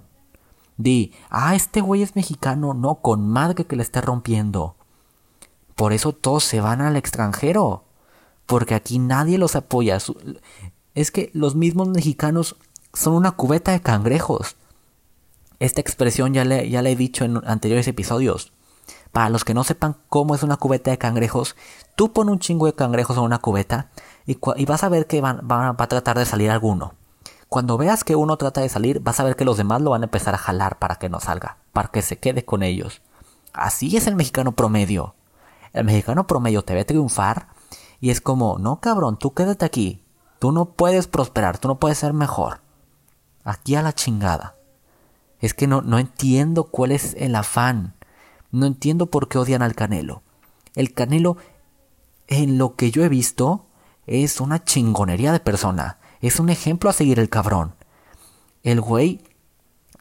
Di, 0.76 1.12
ah, 1.30 1.54
este 1.54 1.80
güey 1.80 2.02
es 2.02 2.16
mexicano, 2.16 2.74
no, 2.74 2.96
con 2.96 3.28
madre 3.28 3.64
que 3.64 3.76
le 3.76 3.82
esté 3.82 4.00
rompiendo. 4.00 4.76
Por 5.74 5.92
eso 5.92 6.12
todos 6.12 6.44
se 6.44 6.60
van 6.60 6.80
al 6.80 6.96
extranjero. 6.96 7.84
Porque 8.46 8.74
aquí 8.74 8.98
nadie 8.98 9.38
los 9.38 9.56
apoya. 9.56 9.98
Es 10.94 11.10
que 11.10 11.30
los 11.32 11.54
mismos 11.54 11.88
mexicanos 11.88 12.56
son 12.94 13.14
una 13.14 13.32
cubeta 13.32 13.72
de 13.72 13.80
cangrejos. 13.80 14.56
Esta 15.60 15.80
expresión 15.80 16.34
ya 16.34 16.44
le, 16.44 16.68
ya 16.68 16.82
le 16.82 16.92
he 16.92 16.96
dicho 16.96 17.24
en 17.24 17.40
anteriores 17.46 17.86
episodios. 17.88 18.52
Para 19.12 19.30
los 19.30 19.44
que 19.44 19.54
no 19.54 19.64
sepan 19.64 19.96
cómo 20.08 20.34
es 20.34 20.42
una 20.42 20.56
cubeta 20.56 20.90
de 20.90 20.98
cangrejos, 20.98 21.56
tú 21.94 22.12
pon 22.12 22.28
un 22.28 22.38
chingo 22.38 22.66
de 22.66 22.74
cangrejos 22.74 23.16
en 23.16 23.22
una 23.22 23.38
cubeta 23.38 23.90
y, 24.26 24.36
vas 24.64 24.82
a 24.82 24.88
ver 24.88 25.06
que 25.06 25.20
van, 25.20 25.46
va 25.50 25.68
a 25.70 25.86
tratar 25.86 26.18
de 26.18 26.24
salir 26.24 26.50
alguno. 26.50 26.94
Cuando 27.48 27.78
veas 27.78 28.02
que 28.02 28.16
uno 28.16 28.36
trata 28.36 28.60
de 28.62 28.68
salir, 28.68 29.00
vas 29.00 29.20
a 29.20 29.24
ver 29.24 29.36
que 29.36 29.44
los 29.44 29.56
demás 29.56 29.80
lo 29.80 29.90
van 29.90 30.02
a 30.02 30.06
empezar 30.06 30.34
a 30.34 30.38
jalar 30.38 30.78
para 30.78 30.96
que 30.96 31.08
no 31.08 31.20
salga, 31.20 31.58
para 31.72 31.88
que 31.88 32.02
se 32.02 32.18
quede 32.18 32.44
con 32.44 32.64
ellos. 32.64 33.00
Así 33.52 33.96
es 33.96 34.08
el 34.08 34.16
mexicano 34.16 34.52
promedio. 34.52 35.14
El 35.72 35.84
mexicano 35.84 36.26
promedio 36.26 36.64
te 36.64 36.74
ve 36.74 36.84
triunfar 36.84 37.48
y 38.00 38.10
es 38.10 38.20
como, 38.20 38.58
no 38.58 38.80
cabrón, 38.80 39.18
tú 39.18 39.34
quédate 39.34 39.64
aquí. 39.64 40.02
Tú 40.40 40.50
no 40.50 40.70
puedes 40.70 41.06
prosperar, 41.06 41.58
tú 41.58 41.68
no 41.68 41.78
puedes 41.78 41.98
ser 41.98 42.12
mejor. 42.12 42.63
Aquí 43.44 43.74
a 43.74 43.82
la 43.82 43.92
chingada. 43.92 44.56
Es 45.40 45.54
que 45.54 45.66
no, 45.66 45.82
no 45.82 45.98
entiendo 45.98 46.64
cuál 46.64 46.92
es 46.92 47.14
el 47.18 47.34
afán. 47.36 47.94
No 48.50 48.66
entiendo 48.66 49.06
por 49.06 49.28
qué 49.28 49.38
odian 49.38 49.62
al 49.62 49.74
Canelo. 49.74 50.22
El 50.74 50.94
Canelo, 50.94 51.36
en 52.26 52.58
lo 52.58 52.76
que 52.76 52.90
yo 52.90 53.04
he 53.04 53.08
visto, 53.08 53.66
es 54.06 54.40
una 54.40 54.64
chingonería 54.64 55.32
de 55.32 55.40
persona. 55.40 55.98
Es 56.20 56.40
un 56.40 56.48
ejemplo 56.48 56.88
a 56.88 56.94
seguir 56.94 57.18
el 57.18 57.28
cabrón. 57.28 57.74
El 58.62 58.80
güey 58.80 59.20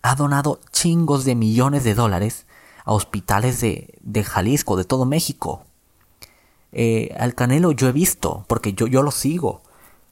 ha 0.02 0.16
donado 0.16 0.60
chingos 0.72 1.26
de 1.26 1.36
millones 1.36 1.84
de 1.84 1.96
dólares 1.96 2.46
a 2.86 2.94
hospitales 2.94 3.60
de, 3.62 3.98
de 4.02 4.24
Jalisco, 4.24 4.78
de 4.78 4.86
todo 4.86 5.06
México. 5.06 5.66
Eh, 6.72 7.16
al 7.20 7.36
Canelo 7.36 7.72
yo 7.72 7.88
he 7.88 7.92
visto, 7.92 8.46
porque 8.48 8.74
yo, 8.74 8.88
yo 8.88 9.04
lo 9.04 9.12
sigo, 9.12 9.62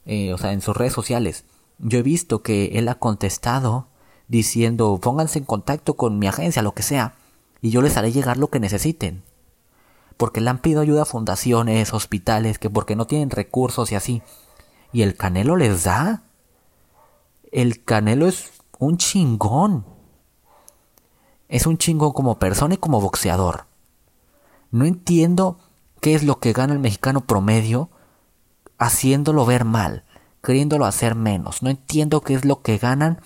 eh, 0.06 0.32
o 0.32 0.38
sea, 0.38 0.52
en 0.52 0.60
sus 0.60 0.76
redes 0.76 0.92
sociales, 0.92 1.44
yo 1.78 1.98
he 1.98 2.02
visto 2.02 2.42
que 2.42 2.78
él 2.78 2.88
ha 2.88 2.96
contestado 2.96 3.88
diciendo 4.28 4.98
pónganse 5.02 5.38
en 5.38 5.44
contacto 5.44 5.94
con 5.94 6.18
mi 6.18 6.26
agencia, 6.26 6.62
lo 6.62 6.72
que 6.72 6.82
sea, 6.82 7.14
y 7.60 7.70
yo 7.70 7.82
les 7.82 7.96
haré 7.96 8.12
llegar 8.12 8.36
lo 8.36 8.48
que 8.48 8.60
necesiten. 8.60 9.22
Porque 10.16 10.40
le 10.40 10.50
han 10.50 10.58
pedido 10.58 10.80
ayuda 10.80 11.02
a 11.02 11.06
fundaciones, 11.06 11.92
hospitales, 11.92 12.58
que 12.58 12.70
porque 12.70 12.96
no 12.96 13.06
tienen 13.06 13.30
recursos 13.30 13.92
y 13.92 13.94
así. 13.94 14.22
Y 14.92 15.02
el 15.02 15.16
Canelo 15.16 15.56
les 15.56 15.84
da. 15.84 16.22
El 17.50 17.82
Canelo 17.84 18.26
es 18.26 18.52
un 18.78 18.98
chingón. 18.98 19.84
Es 21.48 21.66
un 21.66 21.78
chingón 21.78 22.12
como 22.12 22.38
persona 22.38 22.74
y 22.74 22.78
como 22.78 23.00
boxeador. 23.00 23.66
No 24.70 24.84
entiendo 24.84 25.58
qué 26.00 26.14
es 26.14 26.24
lo 26.24 26.40
que 26.40 26.52
gana 26.52 26.72
el 26.72 26.78
mexicano 26.78 27.20
promedio 27.22 27.90
haciéndolo 28.78 29.46
ver 29.46 29.64
mal, 29.64 30.04
queriéndolo 30.42 30.84
hacer 30.86 31.14
menos. 31.14 31.62
No 31.62 31.70
entiendo 31.70 32.20
qué 32.20 32.34
es 32.34 32.44
lo 32.44 32.62
que 32.62 32.78
ganan 32.78 33.20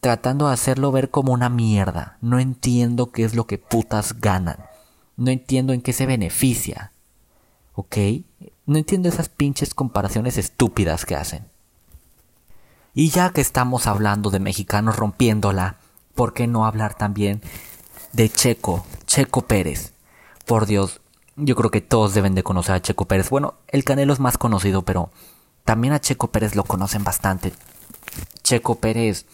tratando 0.00 0.48
de 0.48 0.54
hacerlo 0.54 0.92
ver 0.92 1.10
como 1.10 1.32
una 1.32 1.48
mierda. 1.48 2.18
No 2.20 2.38
entiendo 2.38 3.12
qué 3.12 3.24
es 3.24 3.34
lo 3.34 3.46
que 3.46 3.58
putas 3.58 4.20
ganan. 4.20 4.58
No 5.16 5.30
entiendo 5.30 5.72
en 5.72 5.82
qué 5.82 5.92
se 5.92 6.06
beneficia. 6.06 6.92
¿Ok? 7.74 7.96
No 8.66 8.78
entiendo 8.78 9.08
esas 9.08 9.28
pinches 9.28 9.74
comparaciones 9.74 10.38
estúpidas 10.38 11.04
que 11.04 11.16
hacen. 11.16 11.44
Y 12.94 13.10
ya 13.10 13.30
que 13.30 13.42
estamos 13.42 13.86
hablando 13.86 14.30
de 14.30 14.40
mexicanos 14.40 14.96
rompiéndola, 14.96 15.76
¿por 16.14 16.32
qué 16.32 16.46
no 16.46 16.64
hablar 16.64 16.94
también 16.94 17.42
de 18.12 18.30
Checo, 18.30 18.86
Checo 19.06 19.42
Pérez? 19.42 19.92
Por 20.46 20.64
Dios, 20.64 21.00
yo 21.36 21.54
creo 21.56 21.70
que 21.70 21.82
todos 21.82 22.14
deben 22.14 22.34
de 22.34 22.42
conocer 22.42 22.74
a 22.74 22.80
Checo 22.80 23.04
Pérez. 23.04 23.28
Bueno, 23.28 23.54
el 23.68 23.84
Canelo 23.84 24.14
es 24.14 24.20
más 24.20 24.38
conocido, 24.38 24.82
pero 24.82 25.10
también 25.66 25.92
a 25.92 26.00
Checo 26.00 26.28
Pérez 26.28 26.54
lo 26.54 26.62
conocen 26.64 27.02
bastante. 27.04 27.52
Checo 28.42 28.76
Pérez 28.76 29.26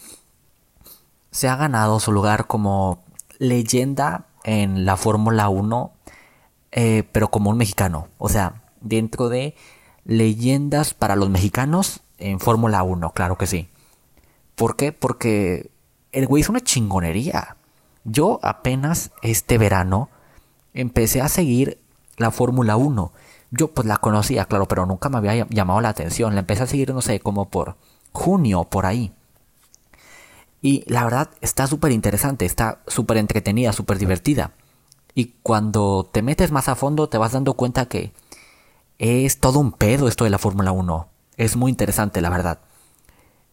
se 1.31 1.49
ha 1.49 1.57
ganado 1.57 2.01
su 2.01 2.11
lugar 2.11 2.47
como 2.47 3.05
leyenda 3.39 4.25
en 4.43 4.87
la 4.87 4.97
Fórmula 4.97 5.51
1, 5.51 5.93
eh, 6.73 7.05
pero 7.13 7.31
como 7.31 7.51
un 7.51 7.59
mexicano. 7.59 8.09
O 8.17 8.31
sea, 8.31 8.63
dentro 8.81 9.29
de 9.29 9.55
leyendas 10.05 10.95
para 10.95 11.17
los 11.17 11.29
mexicanos 11.29 12.01
en 12.17 12.41
Fórmula 12.41 12.83
1, 12.83 13.13
claro 13.13 13.37
que 13.37 13.47
sí. 13.47 13.69
¿Por 14.55 14.77
qué? 14.77 14.91
Porque 14.91 15.71
el 16.13 16.27
güey 16.27 16.41
es 16.41 16.49
una 16.49 16.63
chingonería. 16.63 17.57
Yo 18.05 18.41
apenas 18.43 19.11
este 19.21 19.59
verano 19.59 20.09
empecé 20.73 21.21
a 21.21 21.29
seguir 21.29 21.79
la 22.17 22.31
Fórmula 22.31 22.77
1. 22.77 23.13
Yo 23.53 23.69
pues 23.69 23.87
la 23.87 23.99
conocía, 23.99 24.47
claro, 24.47 24.67
pero 24.67 24.87
nunca 24.87 25.09
me 25.11 25.19
había 25.19 25.47
llamado 25.49 25.81
la 25.81 25.91
atención. 25.91 26.35
La 26.35 26.41
empecé 26.41 26.65
a 26.65 26.67
seguir, 26.67 26.93
no 26.93 27.03
sé, 27.03 27.21
como 27.21 27.49
por 27.51 27.77
junio, 28.13 28.65
por 28.65 28.87
ahí. 28.87 29.13
Y 30.63 30.85
la 30.87 31.05
verdad 31.05 31.31
está 31.41 31.67
súper 31.67 31.93
interesante, 31.93 32.47
está 32.47 32.83
súper 32.87 33.19
entretenida, 33.19 33.73
súper 33.73 33.99
divertida. 33.99 34.53
Y 35.15 35.35
cuando 35.43 36.09
te 36.11 36.23
metes 36.23 36.51
más 36.51 36.69
a 36.69 36.75
fondo 36.75 37.09
te 37.09 37.19
vas 37.19 37.33
dando 37.33 37.55
cuenta 37.55 37.87
que 37.87 38.13
es 38.99 39.39
todo 39.39 39.59
un 39.59 39.73
pedo 39.73 40.09
esto 40.09 40.25
de 40.25 40.31
la 40.31 40.39
Fórmula 40.39 40.73
1. 40.73 41.09
Es 41.37 41.57
muy 41.57 41.71
interesante, 41.71 42.21
la 42.23 42.31
verdad. 42.31 42.61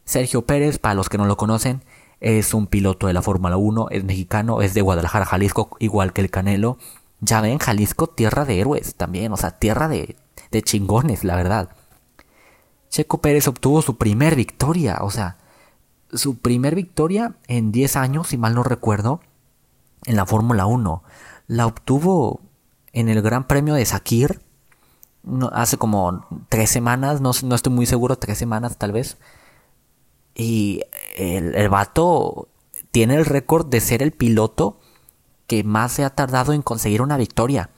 Sergio 0.06 0.46
Pérez, 0.46 0.80
para 0.80 0.96
los 0.96 1.10
que 1.10 1.18
no 1.18 1.26
lo 1.26 1.38
conocen, 1.38 1.84
es 2.22 2.54
un 2.54 2.68
piloto 2.68 3.08
de 3.08 3.14
la 3.14 3.22
Fórmula 3.22 3.58
1, 3.58 3.88
es 3.92 4.04
mexicano, 4.04 4.62
es 4.62 4.74
de 4.74 4.82
Guadalajara, 4.82 5.26
Jalisco, 5.26 5.76
igual 5.80 6.14
que 6.14 6.22
el 6.22 6.30
Canelo. 6.30 6.78
Ya 7.22 7.42
ven, 7.42 7.58
Jalisco, 7.60 8.08
tierra 8.08 8.46
de 8.46 8.60
héroes 8.60 8.96
también, 8.96 9.32
o 9.34 9.38
sea, 9.38 9.52
tierra 9.52 9.88
de, 9.88 10.16
de 10.52 10.62
chingones, 10.62 11.24
la 11.24 11.36
verdad. 11.36 11.70
Checo 12.90 13.20
Pérez 13.20 13.48
obtuvo 13.48 13.82
su 13.82 13.98
primer 13.98 14.36
victoria, 14.36 15.00
o 15.02 15.12
sea, 15.12 15.38
su 16.12 16.40
primer 16.40 16.76
victoria 16.76 17.36
en 17.48 17.72
10 17.72 17.96
años, 17.98 18.28
si 18.30 18.38
mal 18.38 18.56
no 18.56 18.64
recuerdo, 18.64 19.22
en 20.06 20.16
la 20.16 20.26
Fórmula 20.26 20.66
1. 20.66 21.04
La 21.48 21.66
obtuvo 21.66 22.42
en 22.94 23.10
el 23.10 23.22
Gran 23.22 23.48
Premio 23.48 23.76
de 23.76 23.86
Sakir, 23.86 24.42
hace 25.52 25.78
como 25.78 26.26
tres 26.48 26.70
semanas, 26.70 27.22
no, 27.22 27.32
no, 27.44 27.56
estoy 27.56 27.74
muy 27.74 27.86
seguro, 27.86 28.18
tres 28.18 28.38
semanas 28.38 28.78
tal 28.78 28.92
vez. 28.92 29.18
Y 30.34 30.84
el, 31.18 31.54
el 31.56 31.70
vato 31.70 32.48
tiene 32.92 33.16
el 33.16 33.26
récord 33.26 33.68
de 33.68 33.82
ser 33.82 34.02
el 34.02 34.12
piloto 34.12 34.79
que 35.50 35.64
más 35.64 35.92
se 35.92 36.06
ha 36.06 36.12
tardado 36.12 36.54
en 36.54 36.62
conseguir 36.62 37.02
una 37.02 37.18
victoria. 37.18 37.72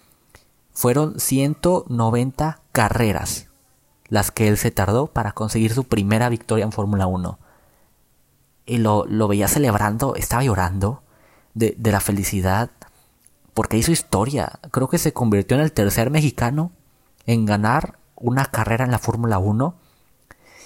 Fueron 0.74 1.18
190 1.20 2.60
carreras 2.74 3.48
las 4.10 4.30
que 4.30 4.50
él 4.50 4.58
se 4.58 4.72
tardó 4.72 5.08
para 5.08 5.32
conseguir 5.32 5.74
su 5.74 5.86
primera 5.86 6.28
victoria 6.28 6.66
en 6.66 6.74
Fórmula 6.74 7.08
1. 7.08 7.40
Y 8.66 8.78
lo, 8.80 9.06
lo, 9.06 9.30
veía 9.30 9.48
celebrando, 9.48 10.16
estaba 10.16 10.44
llorando 10.44 11.01
de, 11.54 11.74
de 11.78 11.92
la 11.94 12.01
felicidad 12.01 12.72
porque 13.54 13.78
hizo 13.78 13.94
historia. 13.94 14.60
Creo 14.72 14.90
que 14.90 14.98
se 14.98 15.13
convirtió 15.13 15.56
en 15.56 15.63
el 15.63 15.72
tercer 15.72 16.12
mexicano 16.12 16.74
en 17.25 17.46
ganar 17.46 18.00
una 18.18 18.48
carrera 18.48 18.84
en 18.84 18.92
la 18.92 19.00
Fórmula 19.00 19.38
1. 19.38 19.75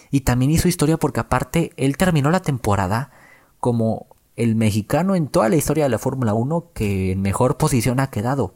Y 0.10 0.22
también 0.22 0.50
hizo 0.50 0.68
historia 0.68 0.98
porque 0.98 1.20
aparte 1.20 1.72
él 1.78 1.98
terminó 1.98 2.32
la 2.32 2.40
temporada 2.40 3.12
como 3.60 4.08
el 4.36 4.56
mexicano 4.56 5.15
en 5.15 5.27
toda 5.27 5.50
la 5.50 5.56
historia 5.56 5.86
de 5.86 5.89
la 5.89 6.00
Fórmula 6.00 6.34
1 6.34 6.72
que 6.74 7.12
en 7.12 7.22
mejor 7.22 7.58
posición 7.58 8.00
ha 8.00 8.10
quedado. 8.10 8.54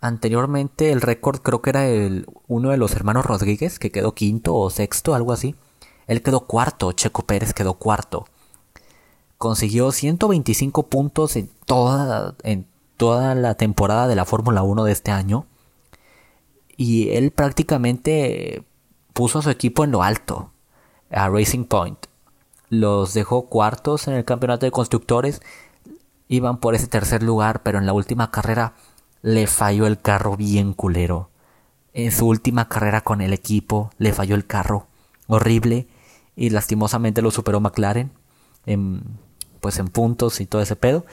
Anteriormente 0.00 0.92
el 0.92 1.00
récord 1.00 1.40
creo 1.40 1.62
que 1.62 1.70
era 1.70 1.88
el, 1.88 2.26
uno 2.46 2.70
de 2.70 2.76
los 2.76 2.92
hermanos 2.92 3.26
Rodríguez, 3.26 3.78
que 3.78 3.90
quedó 3.90 4.14
quinto 4.14 4.54
o 4.54 4.70
sexto, 4.70 5.14
algo 5.14 5.32
así. 5.32 5.54
Él 6.06 6.22
quedó 6.22 6.46
cuarto, 6.46 6.92
Checo 6.92 7.22
Pérez 7.22 7.54
quedó 7.54 7.74
cuarto. 7.74 8.26
Consiguió 9.38 9.92
125 9.92 10.84
puntos 10.84 11.36
en 11.36 11.50
toda, 11.64 12.34
en 12.42 12.66
toda 12.96 13.34
la 13.34 13.54
temporada 13.54 14.06
de 14.06 14.16
la 14.16 14.24
Fórmula 14.24 14.62
1 14.62 14.84
de 14.84 14.92
este 14.92 15.10
año. 15.10 15.46
Y 16.76 17.10
él 17.10 17.30
prácticamente 17.30 18.64
puso 19.12 19.38
a 19.38 19.42
su 19.42 19.50
equipo 19.50 19.84
en 19.84 19.92
lo 19.92 20.02
alto, 20.02 20.50
a 21.10 21.28
Racing 21.28 21.64
Point 21.64 22.09
los 22.70 23.12
dejó 23.12 23.46
cuartos 23.46 24.08
en 24.08 24.14
el 24.14 24.24
campeonato 24.24 24.64
de 24.64 24.72
constructores. 24.72 25.42
Iban 26.28 26.58
por 26.58 26.74
ese 26.74 26.86
tercer 26.86 27.22
lugar, 27.22 27.62
pero 27.62 27.78
en 27.78 27.86
la 27.86 27.92
última 27.92 28.30
carrera 28.30 28.74
le 29.20 29.46
falló 29.46 29.86
el 29.86 30.00
carro 30.00 30.36
bien 30.36 30.72
culero. 30.72 31.28
En 31.92 32.12
su 32.12 32.28
última 32.28 32.68
carrera 32.68 33.02
con 33.02 33.20
el 33.20 33.32
equipo 33.32 33.90
le 33.98 34.12
falló 34.12 34.36
el 34.36 34.46
carro. 34.46 34.86
Horrible. 35.26 35.88
Y 36.36 36.50
lastimosamente 36.50 37.20
lo 37.20 37.32
superó 37.32 37.60
McLaren. 37.60 38.12
En, 38.64 39.02
pues 39.60 39.78
en 39.78 39.88
puntos 39.88 40.40
y 40.40 40.46
todo 40.46 40.62
ese 40.62 40.76
pedo. 40.76 41.04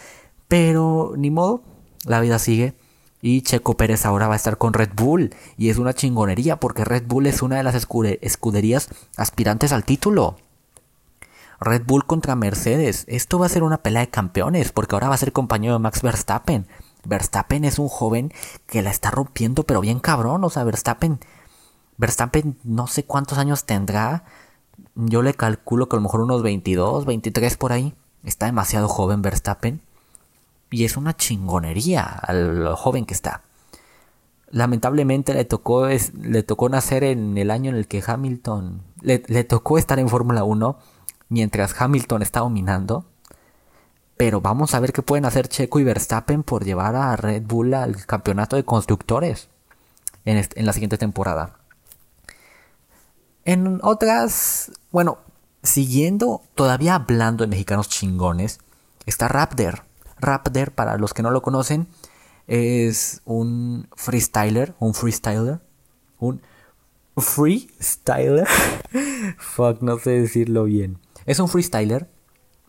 Pero 0.47 1.13
ni 1.17 1.31
modo. 1.31 1.63
La 2.05 2.19
vida 2.19 2.37
sigue. 2.37 2.75
Y 3.19 3.41
Checo 3.41 3.75
Pérez 3.75 4.05
ahora 4.05 4.27
va 4.27 4.35
a 4.35 4.37
estar 4.37 4.59
con 4.59 4.73
Red 4.73 4.91
Bull. 4.95 5.33
Y 5.57 5.69
es 5.69 5.79
una 5.79 5.93
chingonería 5.93 6.59
porque 6.59 6.85
Red 6.85 7.07
Bull 7.07 7.25
es 7.25 7.41
una 7.41 7.57
de 7.57 7.63
las 7.63 7.73
escuderías 7.73 8.89
aspirantes 9.17 9.73
al 9.73 9.83
título. 9.83 10.37
Red 11.59 11.83
Bull 11.85 12.05
contra 12.05 12.35
Mercedes. 12.35 13.05
Esto 13.07 13.39
va 13.39 13.47
a 13.47 13.49
ser 13.49 13.63
una 13.63 13.77
pelea 13.77 14.01
de 14.01 14.09
campeones, 14.09 14.71
porque 14.71 14.95
ahora 14.95 15.09
va 15.09 15.15
a 15.15 15.19
ser 15.19 15.31
compañero 15.31 15.73
de 15.73 15.79
Max 15.79 16.01
Verstappen. 16.01 16.67
Verstappen 17.05 17.65
es 17.65 17.79
un 17.79 17.87
joven 17.87 18.33
que 18.67 18.81
la 18.81 18.91
está 18.91 19.11
rompiendo, 19.11 19.63
pero 19.63 19.81
bien 19.81 19.99
cabrón. 19.99 20.43
O 20.43 20.49
sea, 20.49 20.63
Verstappen. 20.63 21.19
Verstappen 21.97 22.57
no 22.63 22.87
sé 22.87 23.05
cuántos 23.05 23.37
años 23.37 23.65
tendrá. 23.65 24.25
Yo 24.95 25.23
le 25.23 25.33
calculo 25.33 25.89
que 25.89 25.95
a 25.95 25.97
lo 25.97 26.03
mejor 26.03 26.21
unos 26.21 26.43
22, 26.43 27.05
23 27.05 27.57
por 27.57 27.71
ahí. 27.71 27.95
Está 28.23 28.45
demasiado 28.45 28.87
joven 28.87 29.21
Verstappen. 29.21 29.81
Y 30.69 30.83
es 30.83 30.97
una 30.97 31.15
chingonería 31.15 32.03
al 32.03 32.75
joven 32.75 33.05
que 33.05 33.13
está. 33.13 33.41
Lamentablemente 34.49 35.33
le 35.33 35.45
tocó, 35.45 35.87
le 35.87 36.43
tocó 36.43 36.69
nacer 36.69 37.03
en 37.03 37.37
el 37.37 37.51
año 37.51 37.71
en 37.71 37.77
el 37.77 37.87
que 37.87 38.03
Hamilton. 38.05 38.81
Le, 39.01 39.23
le 39.27 39.43
tocó 39.43 39.77
estar 39.77 39.97
en 39.97 40.09
Fórmula 40.09 40.43
1 40.43 40.77
mientras 41.29 41.79
Hamilton 41.79 42.21
está 42.21 42.41
dominando. 42.41 43.05
Pero 44.17 44.41
vamos 44.41 44.73
a 44.73 44.79
ver 44.79 44.93
qué 44.93 45.03
pueden 45.03 45.25
hacer 45.25 45.47
Checo 45.47 45.79
y 45.79 45.83
Verstappen 45.83 46.43
por 46.43 46.65
llevar 46.65 46.95
a 46.95 47.15
Red 47.15 47.43
Bull 47.43 47.73
al 47.73 48.05
campeonato 48.05 48.55
de 48.55 48.65
constructores 48.65 49.49
en, 50.25 50.65
la 50.65 50.73
siguiente 50.73 50.97
temporada. 50.97 51.59
En 53.45 53.79
otras, 53.83 54.71
bueno, 54.91 55.19
siguiendo, 55.63 56.41
todavía 56.55 56.95
hablando 56.95 57.43
de 57.43 57.49
mexicanos 57.49 57.89
chingones, 57.89 58.59
está 59.05 59.27
Raptor. 59.27 59.83
Raptor, 60.19 60.71
para 60.71 60.97
los 60.97 61.13
que 61.13 61.21
no 61.21 61.29
lo 61.29 61.43
conocen, 61.43 61.87
es 62.47 63.21
un 63.25 63.87
freestyler, 63.95 64.73
un 64.79 64.93
freestyler, 64.93 65.59
un 66.19 66.41
freestyler. 67.17 68.47
Fuck, 69.37 69.81
no 69.81 69.99
sé 69.99 70.21
decirlo 70.21 70.63
bien. 70.63 70.97
Es 71.27 71.39
un 71.39 71.49
freestyler 71.49 72.09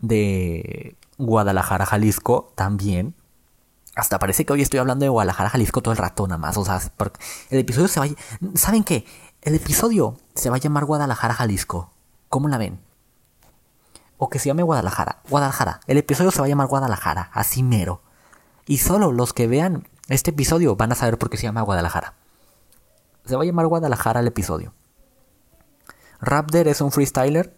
de 0.01 0.97
Guadalajara, 1.17 1.87
Jalisco, 1.87 2.53
también. 2.57 3.15
Hasta 3.95 4.19
parece 4.19 4.45
que 4.45 4.53
hoy 4.53 4.63
estoy 4.63 4.81
hablando 4.81 5.05
de 5.05 5.09
Guadalajara, 5.09 5.49
Jalisco 5.49 5.81
todo 5.81 5.93
el 5.93 5.99
rato 5.99 6.27
nada 6.27 6.39
más. 6.39 6.57
O 6.57 6.65
sea, 6.65 6.81
el 7.51 7.59
episodio 7.61 7.87
se 7.89 8.01
va... 8.01 8.07
¿Saben 8.55 8.83
qué? 8.83 9.07
El 9.43 9.55
episodio 9.55 10.17
se 10.35 10.51
va 10.51 10.57
a 10.57 10.59
llamar 10.59 10.85
Guadalajara, 10.85 11.35
Jalisco. 11.35 11.93
¿Cómo 12.29 12.49
la 12.49 12.59
ven? 12.59 12.81
O 14.19 14.29
que 14.29 14.41
se 14.41 14.49
llame 14.49 14.65
Guadalajara. 14.65 15.23
Guadalajara. 15.31 15.81
El 15.87 15.97
episodio 15.97 16.33
se 16.33 16.41
va 16.41 16.47
a 16.47 16.49
llamar 16.49 16.67
Guadalajara. 16.67 17.31
Así 17.33 17.63
mero. 17.63 18.03
Y 18.67 18.79
solo 18.79 19.13
los 19.13 19.33
que 19.33 19.47
vean 19.47 19.87
este 20.09 20.31
episodio 20.31 20.75
van 20.75 20.91
a 20.91 20.97
saber 20.97 21.17
por 21.17 21.31
qué 21.31 21.37
se 21.37 21.45
llama 21.45 21.63
Guadalajara. 21.63 22.15
Se 23.25 23.37
va 23.37 23.43
a 23.43 23.47
llamar 23.47 23.69
Guadalajara 23.69 24.19
el 24.19 24.27
episodio. 24.27 24.75
Raptor 26.21 26.67
es 26.67 26.81
un 26.81 26.91
freestyler 26.91 27.57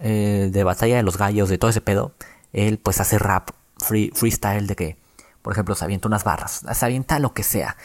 eh, 0.00 0.48
de 0.52 0.64
batalla 0.64 0.96
de 0.96 1.02
los 1.02 1.16
gallos, 1.16 1.48
de 1.48 1.58
todo 1.58 1.70
ese 1.70 1.80
pedo. 1.80 2.12
Él 2.52 2.78
pues 2.78 3.00
hace 3.00 3.18
rap, 3.18 3.50
free, 3.78 4.10
freestyle 4.14 4.66
de 4.66 4.76
que 4.76 5.00
por 5.42 5.52
ejemplo, 5.52 5.74
se 5.74 5.84
avienta 5.84 6.08
unas 6.08 6.24
barras, 6.24 6.62
se 6.72 6.84
avienta 6.84 7.18
lo 7.18 7.32
que 7.32 7.42
sea. 7.42 7.76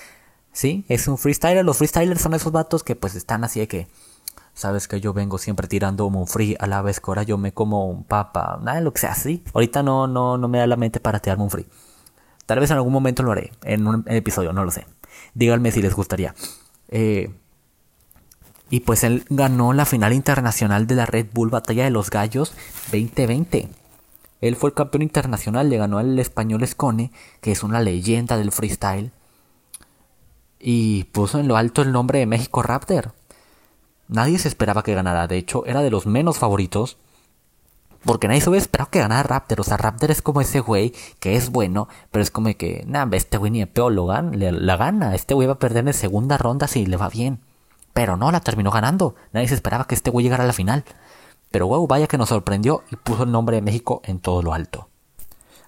¿Sí? 0.51 0.85
Es 0.87 1.07
un 1.07 1.17
freestyler. 1.17 1.65
Los 1.65 1.77
freestylers 1.77 2.21
son 2.21 2.33
esos 2.33 2.51
vatos 2.51 2.83
que 2.83 2.95
pues 2.95 3.15
están 3.15 3.43
así 3.43 3.59
de 3.59 3.67
que, 3.67 3.87
sabes 4.53 4.87
que 4.87 5.01
yo 5.01 5.13
vengo 5.13 5.37
siempre 5.37 5.67
tirando 5.67 6.05
un 6.05 6.27
free 6.27 6.55
a 6.59 6.67
la 6.67 6.81
vez 6.81 6.99
que 6.99 7.05
ahora 7.07 7.23
yo 7.23 7.37
me 7.37 7.53
como 7.53 7.89
un 7.89 8.03
papa, 8.03 8.59
nada 8.61 8.77
de 8.77 8.83
lo 8.83 8.93
que 8.93 9.01
sea 9.01 9.11
así. 9.11 9.43
Ahorita 9.53 9.83
no, 9.83 10.07
no, 10.07 10.37
no 10.37 10.47
me 10.47 10.59
da 10.59 10.67
la 10.67 10.77
mente 10.77 10.99
para 10.99 11.19
tirarme 11.19 11.43
un 11.43 11.49
free. 11.49 11.67
Tal 12.45 12.59
vez 12.59 12.69
en 12.71 12.77
algún 12.77 12.93
momento 12.93 13.23
lo 13.23 13.31
haré, 13.31 13.51
en 13.63 13.87
un 13.87 14.05
episodio, 14.07 14.53
no 14.53 14.63
lo 14.63 14.71
sé. 14.71 14.85
Díganme 15.33 15.71
si 15.71 15.81
les 15.81 15.93
gustaría. 15.93 16.35
Eh, 16.89 17.33
y 18.69 18.81
pues 18.81 19.03
él 19.03 19.25
ganó 19.29 19.73
la 19.73 19.85
final 19.85 20.13
internacional 20.13 20.87
de 20.87 20.95
la 20.95 21.05
Red 21.05 21.27
Bull 21.33 21.49
Batalla 21.49 21.83
de 21.83 21.91
los 21.91 22.09
Gallos 22.09 22.53
2020. 22.91 23.69
Él 24.41 24.55
fue 24.55 24.69
el 24.69 24.73
campeón 24.75 25.03
internacional, 25.03 25.69
le 25.69 25.77
ganó 25.77 25.97
al 25.97 26.17
español 26.19 26.63
Escone, 26.63 27.11
que 27.41 27.51
es 27.51 27.63
una 27.63 27.81
leyenda 27.81 28.37
del 28.37 28.51
freestyle. 28.51 29.11
Y 30.59 31.05
puso 31.05 31.39
en 31.39 31.47
lo 31.47 31.57
alto 31.57 31.81
el 31.81 31.91
nombre 31.91 32.19
de 32.19 32.25
México 32.25 32.63
Raptor. 32.63 33.13
Nadie 34.07 34.39
se 34.39 34.47
esperaba 34.47 34.83
que 34.83 34.95
ganara, 34.95 35.27
de 35.27 35.37
hecho 35.37 35.65
era 35.65 35.81
de 35.81 35.91
los 35.91 36.05
menos 36.05 36.37
favoritos. 36.37 36.97
Porque 38.03 38.27
nadie 38.27 38.41
se 38.41 38.49
hubiera 38.49 38.61
esperado 38.61 38.91
que 38.91 38.99
ganara 38.99 39.23
Raptor. 39.23 39.61
O 39.61 39.63
sea, 39.63 39.77
Raptor 39.77 40.11
es 40.11 40.21
como 40.21 40.41
ese 40.41 40.59
güey 40.59 40.93
que 41.19 41.35
es 41.35 41.49
bueno, 41.49 41.87
pero 42.11 42.21
es 42.21 42.29
como 42.29 42.55
que, 42.55 42.83
nah, 42.87 43.07
este 43.13 43.37
güey 43.37 43.51
ni 43.51 43.59
de 43.59 43.67
peor 43.67 43.91
lo 43.91 44.05
gana, 44.05 44.31
la 44.35 44.77
gana. 44.77 45.15
Este 45.15 45.33
güey 45.33 45.47
va 45.47 45.53
a 45.53 45.59
perder 45.59 45.87
en 45.87 45.93
segunda 45.93 46.37
ronda 46.37 46.67
si 46.67 46.85
le 46.85 46.97
va 46.97 47.09
bien. 47.09 47.39
Pero 47.95 48.17
no, 48.17 48.29
la 48.29 48.41
terminó 48.41 48.71
ganando. 48.71 49.15
Nadie 49.31 49.47
se 49.47 49.55
esperaba 49.55 49.87
que 49.87 49.95
este 49.95 50.09
güey 50.09 50.25
llegara 50.25 50.43
a 50.43 50.47
la 50.47 50.51
final. 50.51 50.83
Pero 51.49 51.67
wow, 51.67 51.87
vaya 51.87 52.07
que 52.07 52.17
nos 52.17 52.27
sorprendió 52.27 52.83
y 52.91 52.97
puso 52.97 53.23
el 53.23 53.31
nombre 53.31 53.55
de 53.55 53.61
México 53.61 54.01
en 54.03 54.19
todo 54.19 54.41
lo 54.41 54.53
alto. 54.53 54.89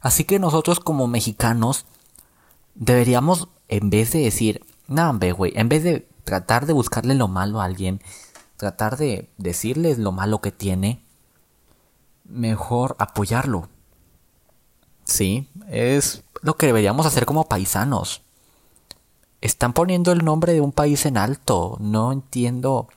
Así 0.01 0.25
que 0.25 0.37
nosotros 0.37 0.81
como 0.81 1.07
mexicanos 1.07 1.85
deberíamos, 2.75 3.47
en 3.69 3.89
vez 3.89 4.11
de 4.11 4.19
decir, 4.19 4.65
no, 4.89 5.17
güey, 5.37 5.53
en 5.55 5.69
vez 5.69 5.85
de 5.85 6.05
tratar 6.25 6.65
de 6.65 6.73
buscarle 6.73 7.15
lo 7.15 7.29
malo 7.29 7.61
a 7.61 7.63
alguien, 7.63 8.01
tratar 8.57 8.97
de 8.97 9.29
decirles 9.37 9.97
lo 9.97 10.11
malo 10.11 10.41
que 10.41 10.51
tiene, 10.51 11.01
mejor 12.25 12.97
apoyarlo. 12.99 13.69
Sí, 15.05 15.47
es 15.69 16.25
lo 16.41 16.57
que 16.57 16.65
deberíamos 16.65 17.05
hacer 17.05 17.25
como 17.25 17.45
paisanos. 17.45 18.21
Están 19.41 19.73
poniendo 19.73 20.11
el 20.11 20.25
nombre 20.25 20.53
de 20.53 20.61
un 20.61 20.71
país 20.71 21.05
en 21.05 21.17
alto. 21.17 21.77
No 21.79 22.11
entiendo 22.11 22.87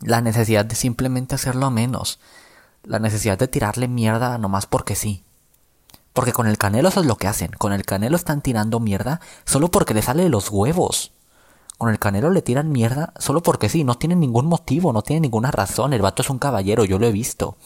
la 0.00 0.20
necesidad 0.20 0.64
de 0.64 0.74
simplemente 0.74 1.34
hacerlo 1.34 1.70
menos. 1.70 2.18
La 2.82 2.98
necesidad 2.98 3.38
de 3.38 3.48
tirarle 3.48 3.86
mierda 3.86 4.38
nomás 4.38 4.66
porque 4.66 4.94
sí. 4.94 5.22
Porque 6.12 6.32
con 6.32 6.46
el 6.46 6.58
canelo 6.58 6.88
eso 6.88 7.00
es 7.00 7.06
lo 7.06 7.16
que 7.16 7.28
hacen. 7.28 7.52
Con 7.52 7.72
el 7.72 7.84
canelo 7.84 8.16
están 8.16 8.42
tirando 8.42 8.80
mierda 8.80 9.20
solo 9.44 9.70
porque 9.70 9.94
le 9.94 10.02
sale 10.02 10.24
de 10.24 10.28
los 10.28 10.50
huevos. 10.50 11.12
Con 11.78 11.88
el 11.88 11.98
canelo 11.98 12.30
le 12.30 12.42
tiran 12.42 12.72
mierda 12.72 13.12
solo 13.18 13.42
porque 13.42 13.68
sí. 13.68 13.84
No 13.84 13.96
tienen 13.96 14.20
ningún 14.20 14.46
motivo, 14.46 14.92
no 14.92 15.02
tienen 15.02 15.22
ninguna 15.22 15.50
razón. 15.52 15.92
El 15.92 16.02
vato 16.02 16.22
es 16.22 16.30
un 16.30 16.38
caballero, 16.38 16.84
yo 16.84 16.98
lo 16.98 17.06
he 17.06 17.12
visto. 17.12 17.56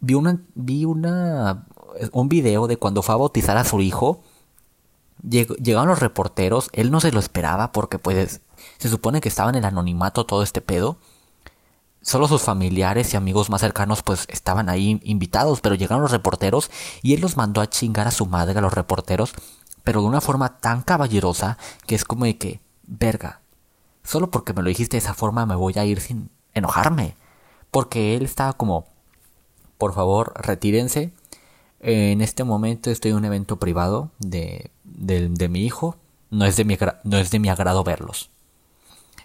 Vi 0.00 0.14
una, 0.14 0.40
vi 0.54 0.84
una, 0.84 1.66
un 2.12 2.28
video 2.28 2.66
de 2.66 2.76
cuando 2.78 3.02
fue 3.02 3.14
a 3.14 3.18
bautizar 3.18 3.56
a 3.56 3.64
su 3.64 3.80
hijo. 3.80 4.22
Llegaron 5.28 5.88
los 5.88 6.00
reporteros, 6.00 6.68
él 6.72 6.90
no 6.90 7.00
se 7.00 7.10
lo 7.10 7.18
esperaba 7.18 7.72
porque 7.72 7.98
pues 7.98 8.42
se 8.78 8.88
supone 8.88 9.20
que 9.20 9.28
estaba 9.28 9.50
en 9.50 9.56
el 9.56 9.64
anonimato 9.64 10.26
todo 10.26 10.42
este 10.42 10.60
pedo. 10.60 10.98
Solo 12.02 12.28
sus 12.28 12.42
familiares 12.42 13.14
y 13.14 13.16
amigos 13.16 13.48
más 13.48 13.62
cercanos 13.62 14.02
pues 14.02 14.26
estaban 14.28 14.68
ahí 14.68 15.00
invitados, 15.02 15.62
pero 15.62 15.74
llegaron 15.74 16.02
los 16.02 16.10
reporteros 16.10 16.70
y 17.00 17.14
él 17.14 17.22
los 17.22 17.38
mandó 17.38 17.62
a 17.62 17.70
chingar 17.70 18.06
a 18.06 18.10
su 18.10 18.26
madre 18.26 18.58
a 18.58 18.60
los 18.60 18.74
reporteros, 18.74 19.32
pero 19.82 20.02
de 20.02 20.08
una 20.08 20.20
forma 20.20 20.58
tan 20.58 20.82
caballerosa 20.82 21.56
que 21.86 21.94
es 21.94 22.04
como 22.04 22.26
de 22.26 22.36
que, 22.36 22.60
verga, 22.86 23.40
solo 24.02 24.30
porque 24.30 24.52
me 24.52 24.62
lo 24.62 24.68
dijiste 24.68 24.96
de 24.96 24.98
esa 24.98 25.14
forma 25.14 25.46
me 25.46 25.54
voy 25.54 25.72
a 25.76 25.86
ir 25.86 26.00
sin 26.00 26.30
enojarme. 26.52 27.16
Porque 27.70 28.16
él 28.16 28.24
estaba 28.24 28.52
como, 28.52 28.86
por 29.78 29.94
favor, 29.94 30.34
retírense. 30.36 31.12
En 31.80 32.20
este 32.20 32.44
momento 32.44 32.90
estoy 32.90 33.10
en 33.10 33.16
un 33.18 33.24
evento 33.24 33.58
privado 33.58 34.10
de, 34.18 34.70
de, 34.84 35.48
mi 35.48 35.64
hijo. 35.64 35.96
No 36.30 36.44
es 36.44 36.56
de 36.56 36.64
mi, 36.64 36.78
no 37.04 37.18
es 37.18 37.30
de 37.30 37.38
mi 37.38 37.48
agrado 37.48 37.84
verlos. 37.84 38.30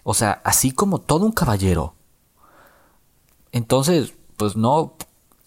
O 0.02 0.14
sea, 0.14 0.40
así 0.44 0.72
como 0.72 0.98
todo 1.00 1.26
un 1.26 1.32
caballero. 1.32 1.94
Entonces, 3.52 4.14
pues 4.36 4.56
no, 4.56 4.94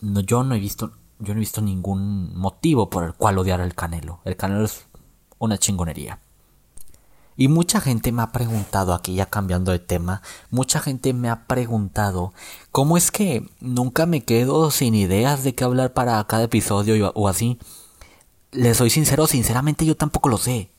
no, 0.02 0.20
yo 0.20 0.44
no 0.44 0.56
he 0.56 0.60
visto, 0.60 0.92
yo 1.20 1.34
no 1.34 1.40
he 1.40 1.40
visto 1.40 1.62
ningún 1.62 2.38
motivo 2.38 2.90
por 2.90 3.04
el 3.04 3.14
cual 3.14 3.38
odiar 3.38 3.62
al 3.62 3.76
Canelo. 3.76 4.20
El 4.26 4.36
Canelo 4.36 4.66
es 4.66 4.86
una 5.40 5.58
chingonería. 5.58 6.20
Y 7.36 7.48
mucha 7.48 7.82
gente 7.82 8.12
me 8.12 8.22
ha 8.22 8.32
preguntado, 8.32 8.94
aquí 8.94 9.16
ya 9.16 9.26
cambiando 9.26 9.72
de 9.72 9.80
tema, 9.80 10.22
mucha 10.52 10.80
gente 10.80 11.14
me 11.14 11.30
ha 11.30 11.48
preguntado 11.48 12.32
cómo 12.72 12.96
es 12.96 13.10
que 13.10 13.50
nunca 13.60 14.06
me 14.06 14.24
quedo 14.24 14.70
sin 14.70 14.94
ideas 14.94 15.44
de 15.44 15.56
qué 15.56 15.64
hablar 15.64 15.94
para 15.94 16.24
cada 16.26 16.44
episodio 16.44 17.12
o 17.16 17.28
así. 17.28 17.58
Les 18.54 18.78
soy 18.78 18.90
sincero, 18.90 19.28
sinceramente 19.28 19.86
yo 19.86 19.98
tampoco 19.98 20.30
lo 20.30 20.38
sé. 20.38 20.70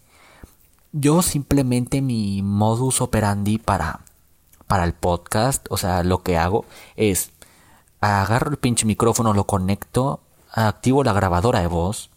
Yo 0.93 1.23
simplemente 1.23 2.01
mi 2.01 2.41
modus 2.43 3.01
operandi 3.01 3.59
para, 3.59 4.01
para 4.67 4.85
el 4.85 4.95
podcast, 4.95 5.67
o 5.71 5.77
sea, 5.77 6.05
lo 6.05 6.23
que 6.23 6.39
hago 6.39 6.65
es 6.97 7.31
agarro 8.01 8.51
el 8.51 8.59
pinche 8.59 8.87
micrófono, 8.87 9.35
lo 9.35 9.45
conecto, 9.45 10.21
activo 10.53 11.03
la 11.03 11.13
grabadora 11.13 11.61
de 11.61 11.67
voz 11.67 12.11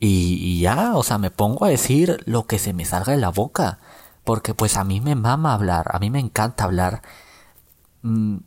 y, 0.00 0.60
ya, 0.60 0.94
o 0.96 1.02
sea, 1.02 1.18
me 1.18 1.30
pongo 1.30 1.64
a 1.64 1.68
decir 1.68 2.22
lo 2.26 2.46
que 2.46 2.58
se 2.58 2.72
me 2.72 2.84
salga 2.84 3.12
de 3.12 3.18
la 3.18 3.30
boca. 3.30 3.78
Porque 4.24 4.54
pues 4.54 4.76
a 4.76 4.84
mí 4.84 5.00
me 5.00 5.14
mama 5.14 5.54
hablar, 5.54 5.86
a 5.94 5.98
mí 5.98 6.10
me 6.10 6.18
encanta 6.20 6.64
hablar. 6.64 7.02
Mm, 8.02 8.38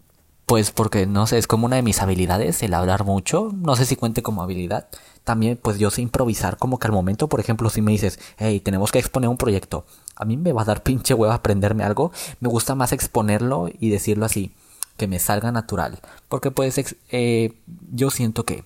pues 0.50 0.72
porque 0.72 1.06
no 1.06 1.28
sé, 1.28 1.38
es 1.38 1.46
como 1.46 1.68
una 1.68 1.76
de 1.76 1.84
mis 1.84 2.02
habilidades 2.02 2.64
el 2.64 2.74
hablar 2.74 3.04
mucho. 3.06 3.52
No 3.56 3.76
sé 3.76 3.86
si 3.86 3.96
cuente 3.96 4.24
como 4.24 4.42
habilidad 4.42 4.88
también 5.24 5.60
pues 5.62 5.78
yo 5.78 5.92
sé 5.92 6.02
improvisar 6.02 6.58
como 6.58 6.80
que 6.80 6.88
al 6.88 6.92
momento, 6.92 7.30
por 7.30 7.40
ejemplo, 7.40 7.70
si 7.70 7.84
me 7.84 7.92
dices, 7.92 8.20
hey, 8.38 8.60
tenemos 8.60 8.92
que 8.92 8.98
exponer 8.98 9.30
un 9.30 9.38
proyecto, 9.38 9.86
a 10.16 10.26
mí 10.26 10.38
me 10.38 10.54
va 10.54 10.64
a 10.64 10.66
dar 10.66 10.82
pinche 10.90 11.14
hueva 11.14 11.36
aprenderme 11.36 11.84
algo, 11.84 12.12
me 12.40 12.50
gusta 12.50 12.74
más 12.74 12.94
exponerlo 12.94 13.70
y 13.80 13.92
decirlo 13.92 14.26
así, 14.26 14.52
que 14.98 15.08
me 15.08 15.20
salga 15.20 15.52
natural, 15.52 16.00
porque 16.30 16.50
pues 16.50 16.96
eh, 17.12 17.54
yo 17.92 18.10
siento 18.10 18.44
que, 18.44 18.64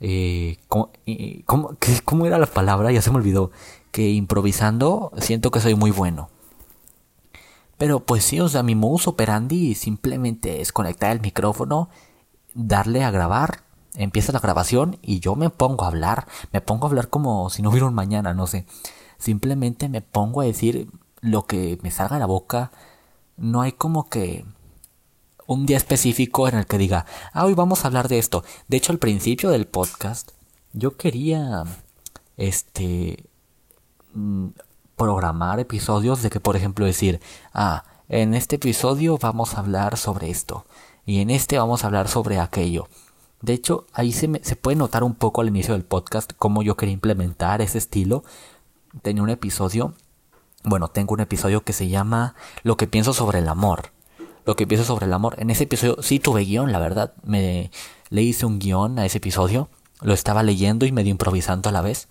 eh, 0.00 0.58
¿cómo, 0.68 0.90
¿cómo 2.04 2.26
era 2.26 2.36
la 2.36 2.44
palabra? 2.44 2.92
Ya 2.92 3.00
se 3.00 3.10
me 3.10 3.16
olvidó, 3.16 3.50
que 3.90 4.10
improvisando 4.10 5.12
siento 5.16 5.50
que 5.50 5.60
soy 5.60 5.74
muy 5.76 5.92
bueno. 5.92 6.28
Pero 7.80 8.00
pues 8.04 8.22
sí, 8.22 8.38
o 8.38 8.48
sea, 8.48 8.62
mi 8.62 8.76
modus 8.76 9.08
operandi 9.08 9.74
simplemente 9.74 10.60
es 10.60 10.70
conectar 10.70 11.10
el 11.10 11.20
micrófono, 11.20 11.88
darle 12.54 13.02
a 13.02 13.10
grabar 13.10 13.64
empieza 13.94 14.32
la 14.32 14.40
grabación 14.40 14.98
y 15.02 15.20
yo 15.20 15.34
me 15.34 15.50
pongo 15.50 15.84
a 15.84 15.88
hablar, 15.88 16.26
me 16.52 16.60
pongo 16.60 16.86
a 16.86 16.90
hablar 16.90 17.08
como 17.08 17.50
si 17.50 17.62
no 17.62 17.70
hubiera 17.70 17.86
un 17.86 17.94
mañana, 17.94 18.34
no 18.34 18.46
sé. 18.46 18.66
Simplemente 19.18 19.88
me 19.88 20.00
pongo 20.00 20.40
a 20.40 20.44
decir 20.44 20.88
lo 21.20 21.46
que 21.46 21.78
me 21.82 21.90
salga 21.90 22.16
de 22.16 22.20
la 22.20 22.26
boca. 22.26 22.70
No 23.36 23.60
hay 23.60 23.72
como 23.72 24.08
que 24.08 24.44
un 25.46 25.66
día 25.66 25.76
específico 25.76 26.48
en 26.48 26.56
el 26.56 26.66
que 26.66 26.78
diga, 26.78 27.06
ah, 27.32 27.44
hoy 27.44 27.54
vamos 27.54 27.84
a 27.84 27.88
hablar 27.88 28.08
de 28.08 28.18
esto. 28.18 28.44
De 28.68 28.76
hecho, 28.76 28.92
al 28.92 28.98
principio 28.98 29.50
del 29.50 29.66
podcast, 29.66 30.30
yo 30.72 30.96
quería, 30.96 31.64
este, 32.36 33.24
mm, 34.14 34.48
programar 35.00 35.60
episodios 35.60 36.20
de 36.20 36.28
que, 36.28 36.40
por 36.40 36.56
ejemplo, 36.56 36.84
decir, 36.84 37.22
ah, 37.54 37.84
en 38.10 38.34
este 38.34 38.56
episodio 38.56 39.16
vamos 39.16 39.54
a 39.54 39.60
hablar 39.60 39.96
sobre 39.96 40.28
esto. 40.28 40.66
Y 41.06 41.20
en 41.22 41.30
este 41.30 41.56
vamos 41.56 41.82
a 41.82 41.86
hablar 41.86 42.06
sobre 42.06 42.38
aquello. 42.38 42.86
De 43.40 43.54
hecho, 43.54 43.86
ahí 43.94 44.12
se, 44.12 44.28
se 44.44 44.56
puede 44.56 44.76
notar 44.76 45.02
un 45.02 45.14
poco 45.14 45.40
al 45.40 45.48
inicio 45.48 45.72
del 45.72 45.84
podcast 45.84 46.32
cómo 46.36 46.62
yo 46.62 46.76
quería 46.76 46.92
implementar 46.92 47.62
ese 47.62 47.78
estilo. 47.78 48.24
Tenía 49.00 49.22
un 49.22 49.30
episodio, 49.30 49.94
bueno, 50.64 50.88
tengo 50.88 51.14
un 51.14 51.20
episodio 51.20 51.64
que 51.64 51.72
se 51.72 51.88
llama 51.88 52.34
Lo 52.62 52.76
que 52.76 52.86
pienso 52.86 53.14
sobre 53.14 53.38
el 53.38 53.48
amor. 53.48 53.92
Lo 54.44 54.54
que 54.54 54.66
pienso 54.66 54.84
sobre 54.84 55.06
el 55.06 55.14
amor. 55.14 55.36
En 55.38 55.48
ese 55.48 55.64
episodio 55.64 56.02
sí 56.02 56.18
tuve 56.18 56.44
guion, 56.44 56.72
la 56.72 56.78
verdad. 56.78 57.14
Me 57.24 57.70
le 58.10 58.20
hice 58.20 58.44
un 58.44 58.58
guion 58.58 58.98
a 58.98 59.06
ese 59.06 59.16
episodio. 59.16 59.70
Lo 60.02 60.12
estaba 60.12 60.42
leyendo 60.42 60.84
y 60.84 60.92
medio 60.92 61.10
improvisando 61.10 61.70
a 61.70 61.72
la 61.72 61.80
vez. 61.80 62.08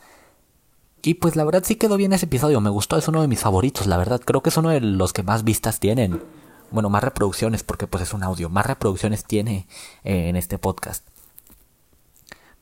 Y 1.01 1.15
pues 1.15 1.35
la 1.35 1.45
verdad 1.45 1.63
sí 1.65 1.75
quedó 1.75 1.95
bien 1.97 2.13
ese 2.13 2.25
episodio, 2.25 2.59
me 2.61 2.69
gustó, 2.69 2.97
es 2.97 3.07
uno 3.07 3.21
de 3.21 3.27
mis 3.27 3.39
favoritos, 3.39 3.87
la 3.87 3.97
verdad, 3.97 4.21
creo 4.23 4.41
que 4.41 4.49
es 4.49 4.57
uno 4.57 4.69
de 4.69 4.81
los 4.81 5.13
que 5.13 5.23
más 5.23 5.43
vistas 5.43 5.79
tienen. 5.79 6.21
Bueno, 6.71 6.89
más 6.89 7.03
reproducciones, 7.03 7.63
porque 7.63 7.87
pues 7.87 8.03
es 8.03 8.13
un 8.13 8.23
audio, 8.23 8.49
más 8.49 8.65
reproducciones 8.65 9.25
tiene 9.25 9.67
eh, 10.03 10.29
en 10.29 10.35
este 10.35 10.59
podcast. 10.59 11.07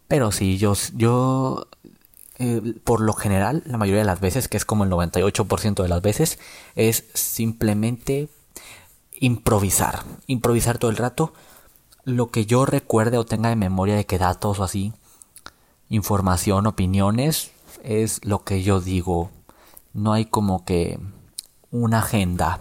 Pero 0.07 0.31
sí, 0.31 0.57
yo, 0.57 0.73
yo 0.95 1.67
eh, 2.39 2.75
por 2.83 3.01
lo 3.01 3.13
general, 3.13 3.63
la 3.65 3.77
mayoría 3.77 4.01
de 4.01 4.05
las 4.05 4.19
veces, 4.19 4.47
que 4.47 4.57
es 4.57 4.65
como 4.65 4.83
el 4.83 4.91
98% 4.91 5.81
de 5.81 5.89
las 5.89 6.01
veces, 6.01 6.39
es 6.75 7.05
simplemente 7.13 8.29
improvisar. 9.19 10.03
Improvisar 10.27 10.77
todo 10.77 10.91
el 10.91 10.97
rato. 10.97 11.33
Lo 12.03 12.29
que 12.29 12.45
yo 12.45 12.65
recuerde 12.65 13.17
o 13.17 13.25
tenga 13.25 13.49
de 13.49 13.55
memoria 13.55 13.95
de 13.95 14.05
que 14.05 14.19
datos 14.19 14.59
o 14.59 14.63
así, 14.63 14.93
información, 15.89 16.67
opiniones, 16.67 17.51
es 17.87 18.23
lo 18.25 18.43
que 18.43 18.61
yo 18.63 18.81
digo. 18.81 19.31
No 19.93 20.13
hay 20.13 20.25
como 20.25 20.65
que 20.65 20.99
una 21.71 21.99
agenda. 21.99 22.59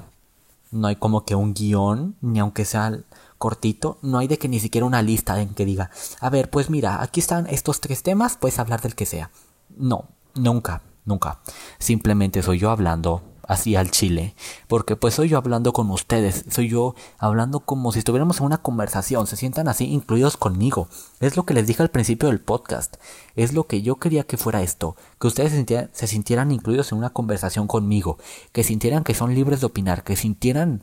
No 0.71 0.89
hay 0.89 0.97
como 0.97 1.25
que 1.25 1.35
un 1.35 1.53
guion, 1.53 2.17
ni 2.21 2.39
aunque 2.39 2.65
sea 2.65 2.99
cortito, 3.39 3.99
no 4.03 4.19
hay 4.19 4.29
de 4.29 4.39
que 4.39 4.49
ni 4.49 4.61
siquiera 4.61 4.87
una 4.87 5.03
lista 5.03 5.41
en 5.41 5.55
que 5.55 5.65
diga, 5.65 5.91
a 6.21 6.31
ver, 6.31 6.49
pues 6.51 6.71
mira, 6.71 7.03
aquí 7.03 7.21
están 7.21 7.47
estos 7.49 7.81
tres 7.81 8.03
temas, 8.03 8.37
puedes 8.37 8.59
hablar 8.59 8.81
del 8.81 8.95
que 8.95 9.07
sea. 9.07 9.31
No, 9.77 10.07
nunca, 10.35 10.83
nunca. 11.05 11.41
Simplemente 11.79 12.43
soy 12.43 12.59
yo 12.59 12.71
hablando 12.71 13.23
así 13.47 13.77
al 13.77 13.91
chile. 13.91 14.35
Porque 14.69 14.97
pues 14.97 15.15
soy 15.15 15.29
yo 15.29 15.39
hablando 15.39 15.73
con 15.73 15.91
ustedes. 15.91 16.45
Soy 16.51 16.69
yo 16.69 16.95
hablando 17.19 17.61
como 17.61 17.93
si 17.93 18.01
estuviéramos 18.01 18.39
en 18.41 18.47
una 18.47 18.59
conversación. 18.59 19.27
Se 19.27 19.37
sientan 19.37 19.69
así 19.69 19.85
incluidos 19.85 20.37
conmigo. 20.37 20.89
Es 21.21 21.37
lo 21.37 21.45
que 21.45 21.55
les 21.55 21.67
dije 21.67 21.83
al 21.83 21.91
principio 21.91 22.29
del 22.29 22.41
podcast. 22.41 22.97
Es 23.35 23.53
lo 23.53 23.67
que 23.67 23.83
yo 23.83 23.97
quería 23.97 24.25
que 24.25 24.37
fuera 24.37 24.63
esto. 24.63 24.97
Que 25.21 25.27
ustedes 25.27 25.53
se 25.93 26.07
sintieran, 26.07 26.53
incluidos 26.53 26.93
en 26.93 26.99
una 26.99 27.11
conversación 27.11 27.67
conmigo. 27.67 28.19
Que 28.53 28.65
sintieran 28.65 29.05
que 29.05 29.15
son 29.15 29.35
libres 29.35 29.61
de 29.61 29.67
opinar. 29.67 30.05
Que 30.05 30.17
sintieran 30.17 30.83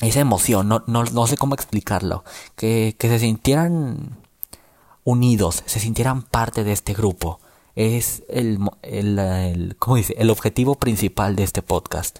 esa 0.00 0.20
emoción. 0.20 0.68
No, 0.68 0.84
no, 0.86 1.04
no 1.04 1.26
sé 1.26 1.36
cómo 1.36 1.54
explicarlo. 1.54 2.24
Que, 2.56 2.96
que 2.98 3.08
se 3.08 3.18
sintieran 3.18 4.18
unidos. 5.02 5.62
Se 5.66 5.80
sintieran 5.80 6.22
parte 6.22 6.64
de 6.64 6.72
este 6.72 6.94
grupo 6.94 7.40
es 7.74 8.22
el, 8.28 8.58
el, 8.82 9.76
dice? 9.94 10.14
el 10.16 10.30
objetivo 10.30 10.76
principal 10.76 11.36
de 11.36 11.42
este 11.42 11.62
podcast. 11.62 12.18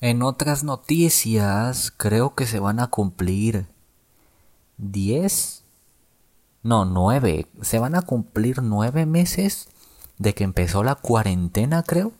En 0.00 0.22
otras 0.22 0.64
noticias, 0.64 1.92
creo 1.96 2.34
que 2.34 2.46
se 2.46 2.58
van 2.58 2.80
a 2.80 2.88
cumplir 2.88 3.66
10, 4.78 5.62
no, 6.62 6.84
9, 6.84 7.46
se 7.60 7.78
van 7.78 7.94
a 7.94 8.02
cumplir 8.02 8.62
9 8.62 9.04
meses 9.06 9.68
de 10.18 10.34
que 10.34 10.44
empezó 10.44 10.82
la 10.82 10.94
cuarentena, 10.94 11.82
creo. 11.82 12.12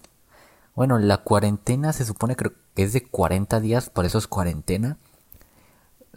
Bueno, 0.75 0.99
la 0.99 1.19
cuarentena 1.19 1.93
se 1.93 2.05
supone 2.05 2.37
que 2.37 2.53
es 2.77 2.93
de 2.93 3.03
40 3.03 3.61
días, 3.61 3.91
por 3.91 4.05
eso 4.05 4.19
es 4.19 4.27
cuarentena 4.27 4.99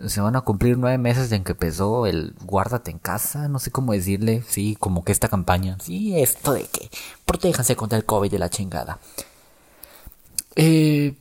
se 0.07 0.21
van 0.21 0.35
a 0.35 0.41
cumplir 0.41 0.77
nueve 0.77 0.97
meses 0.97 1.31
en 1.31 1.43
que 1.43 1.51
empezó 1.51 2.07
el 2.07 2.33
guárdate 2.43 2.91
en 2.91 2.99
casa, 2.99 3.47
no 3.47 3.59
sé 3.59 3.71
cómo 3.71 3.93
decirle, 3.93 4.43
sí, 4.47 4.75
como 4.79 5.03
que 5.03 5.11
esta 5.11 5.27
campaña, 5.27 5.77
sí, 5.81 6.19
esto 6.19 6.53
de 6.53 6.63
que 6.63 6.89
protéjanse 7.25 7.75
contra 7.75 7.97
el 7.97 8.05
COVID 8.05 8.31
de 8.31 8.39
la 8.39 8.49
chingada. 8.49 8.99
Eh, 10.55 11.15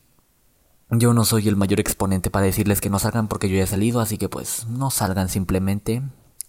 yo 0.91 1.15
no 1.15 1.25
soy 1.25 1.49
el 1.49 1.57
mayor 1.57 1.81
exponente 1.81 2.31
para 2.31 2.47
decirles 2.47 2.81
que 2.81 2.91
no 2.91 2.99
salgan 2.99 3.29
porque 3.29 3.49
yo 3.49 3.57
ya 3.57 3.65
he 3.65 3.67
salido, 3.67 4.01
así 4.01 4.19
que 4.19 4.29
pues 4.29 4.67
no 4.69 4.91
salgan 4.91 5.29
simplemente. 5.29 6.03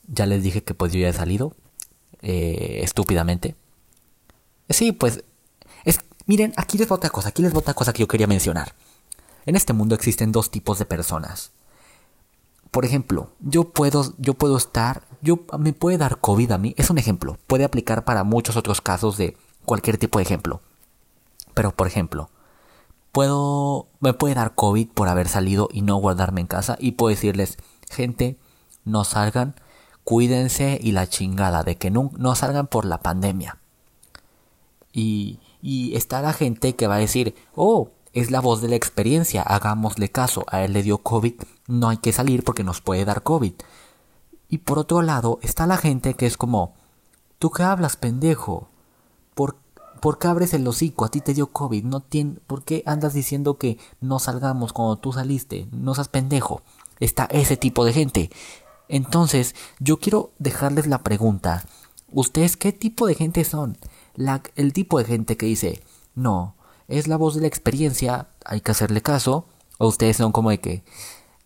Ya 0.08 0.26
les 0.26 0.44
dije 0.44 0.64
que 0.64 0.74
pues 0.74 0.92
yo 0.92 1.00
ya 1.00 1.10
he 1.10 1.14
salido, 1.14 1.56
eh, 2.22 2.82
estúpidamente. 2.84 3.56
Sí, 4.70 4.92
pues, 4.92 5.24
es, 5.86 6.00
miren, 6.26 6.54
aquí 6.58 6.78
les 6.78 6.90
va 6.90 6.96
otra 6.96 7.10
cosa, 7.10 7.30
aquí 7.30 7.42
les 7.42 7.54
va 7.54 7.60
otra 7.60 7.74
cosa 7.74 7.94
que 7.94 8.02
yo 8.02 8.08
quería 8.08 8.28
mencionar. 8.28 8.74
En 9.46 9.56
este 9.56 9.74
mundo 9.74 9.96
existen 9.96 10.32
dos 10.32 10.52
tipos 10.52 10.80
de 10.80 10.86
personas 10.86 11.52
por 12.74 12.86
ejemplo, 12.86 13.30
yo 13.40 13.66
puedo, 13.66 14.16
yo 14.18 14.34
puedo 14.34 14.58
estar, 14.58 15.04
yo 15.22 15.42
me 15.60 15.74
puede 15.74 16.00
dar 16.00 16.20
COVID 16.20 16.54
a 16.54 16.58
mí, 16.58 16.74
es 16.76 16.90
un 16.90 16.98
ejemplo, 16.98 17.38
puede 17.46 17.66
aplicar 17.66 18.04
para 18.04 18.24
muchos 18.24 18.58
otros 18.58 18.82
casos 18.82 19.16
de 19.16 19.38
cualquier 19.64 20.00
tipo 20.00 20.18
de 20.18 20.24
ejemplo. 20.24 20.60
Pero 21.54 21.70
por 21.76 21.86
ejemplo, 21.86 22.32
puedo, 23.12 23.90
me 24.00 24.14
puede 24.14 24.34
dar 24.34 24.56
COVID 24.56 24.88
por 24.88 25.08
haber 25.08 25.28
salido 25.30 25.70
y 25.72 25.84
no 25.84 25.98
guardarme 25.98 26.42
en 26.42 26.48
casa 26.48 26.76
y 26.80 26.94
puedo 26.94 27.12
decirles, 27.12 27.60
gente, 27.92 28.40
no 28.86 29.04
salgan, 29.04 29.54
cuídense 30.04 30.80
y 30.82 30.94
la 30.94 31.06
chingada 31.06 31.62
de 31.62 31.78
que 31.78 31.92
no, 31.92 32.10
no 32.18 32.34
salgan 32.34 32.66
por 32.66 32.86
la 32.86 33.02
pandemia. 33.02 33.60
Y, 34.92 35.38
y 35.62 35.96
está 35.96 36.24
la 36.24 36.34
gente 36.34 36.76
que 36.76 36.88
va 36.88 36.96
a 36.96 36.98
decir, 36.98 37.36
oh, 37.54 37.92
es 38.13 38.30
la 38.30 38.39
voz 38.39 38.62
de 38.62 38.67
la 38.69 38.76
experiencia, 38.76 39.41
hagámosle 39.41 40.10
caso, 40.10 40.45
a 40.47 40.63
él 40.63 40.73
le 40.73 40.84
dio 40.84 40.99
COVID, 40.99 41.34
no 41.67 41.89
hay 41.89 41.97
que 41.97 42.13
salir 42.13 42.43
porque 42.43 42.63
nos 42.63 42.80
puede 42.80 43.06
dar 43.06 43.23
COVID. 43.23 43.54
Y 44.49 44.60
por 44.60 44.78
otro 44.78 45.02
lado 45.02 45.39
está 45.41 45.65
la 45.65 45.78
gente 45.78 46.13
que 46.13 46.28
es 46.28 46.38
como, 46.38 46.76
¿tú 47.39 47.49
qué 47.49 47.63
hablas, 47.63 47.97
pendejo? 47.97 48.69
¿Por, 49.34 49.58
¿por 49.99 50.19
qué 50.19 50.28
abres 50.28 50.54
el 50.54 50.67
hocico? 50.67 51.06
A 51.06 51.10
ti 51.10 51.21
te 51.21 51.34
dio 51.34 51.47
COVID, 51.47 51.84
no 51.84 52.02
tiene, 52.02 52.36
¿por 52.45 52.63
qué 52.63 52.84
andas 52.86 53.13
diciendo 53.13 53.58
que 53.58 53.80
no 53.99 54.19
salgamos 54.19 54.73
cuando 54.73 54.97
tú 54.97 55.12
saliste? 55.12 55.67
No 55.71 55.95
seas 55.95 56.08
pendejo. 56.08 56.62
Está 56.99 57.26
ese 57.26 57.58
tipo 57.58 57.84
de 57.84 57.93
gente. 57.93 58.30
Entonces, 58.89 59.56
yo 59.80 59.97
quiero 59.97 60.32
dejarles 60.38 60.86
la 60.86 61.02
pregunta. 61.02 61.65
¿Ustedes 62.12 62.58
qué 62.58 62.71
tipo 62.71 63.08
de 63.08 63.15
gente 63.15 63.43
son? 63.43 63.76
La, 64.13 64.43
el 64.56 64.71
tipo 64.71 64.99
de 64.99 65.06
gente 65.06 65.36
que 65.36 65.47
dice, 65.47 65.82
no, 66.13 66.54
es 66.88 67.08
la 67.08 67.17
voz 67.17 67.36
de 67.36 67.41
la 67.41 67.48
experiencia, 67.48 68.28
hay 68.46 68.62
que 68.62 68.72
hacerle 68.72 69.02
caso. 69.02 69.46
O 69.78 69.88
ustedes 69.88 70.17
son 70.17 70.32
como 70.32 70.50
de 70.50 70.60
que 70.60 70.84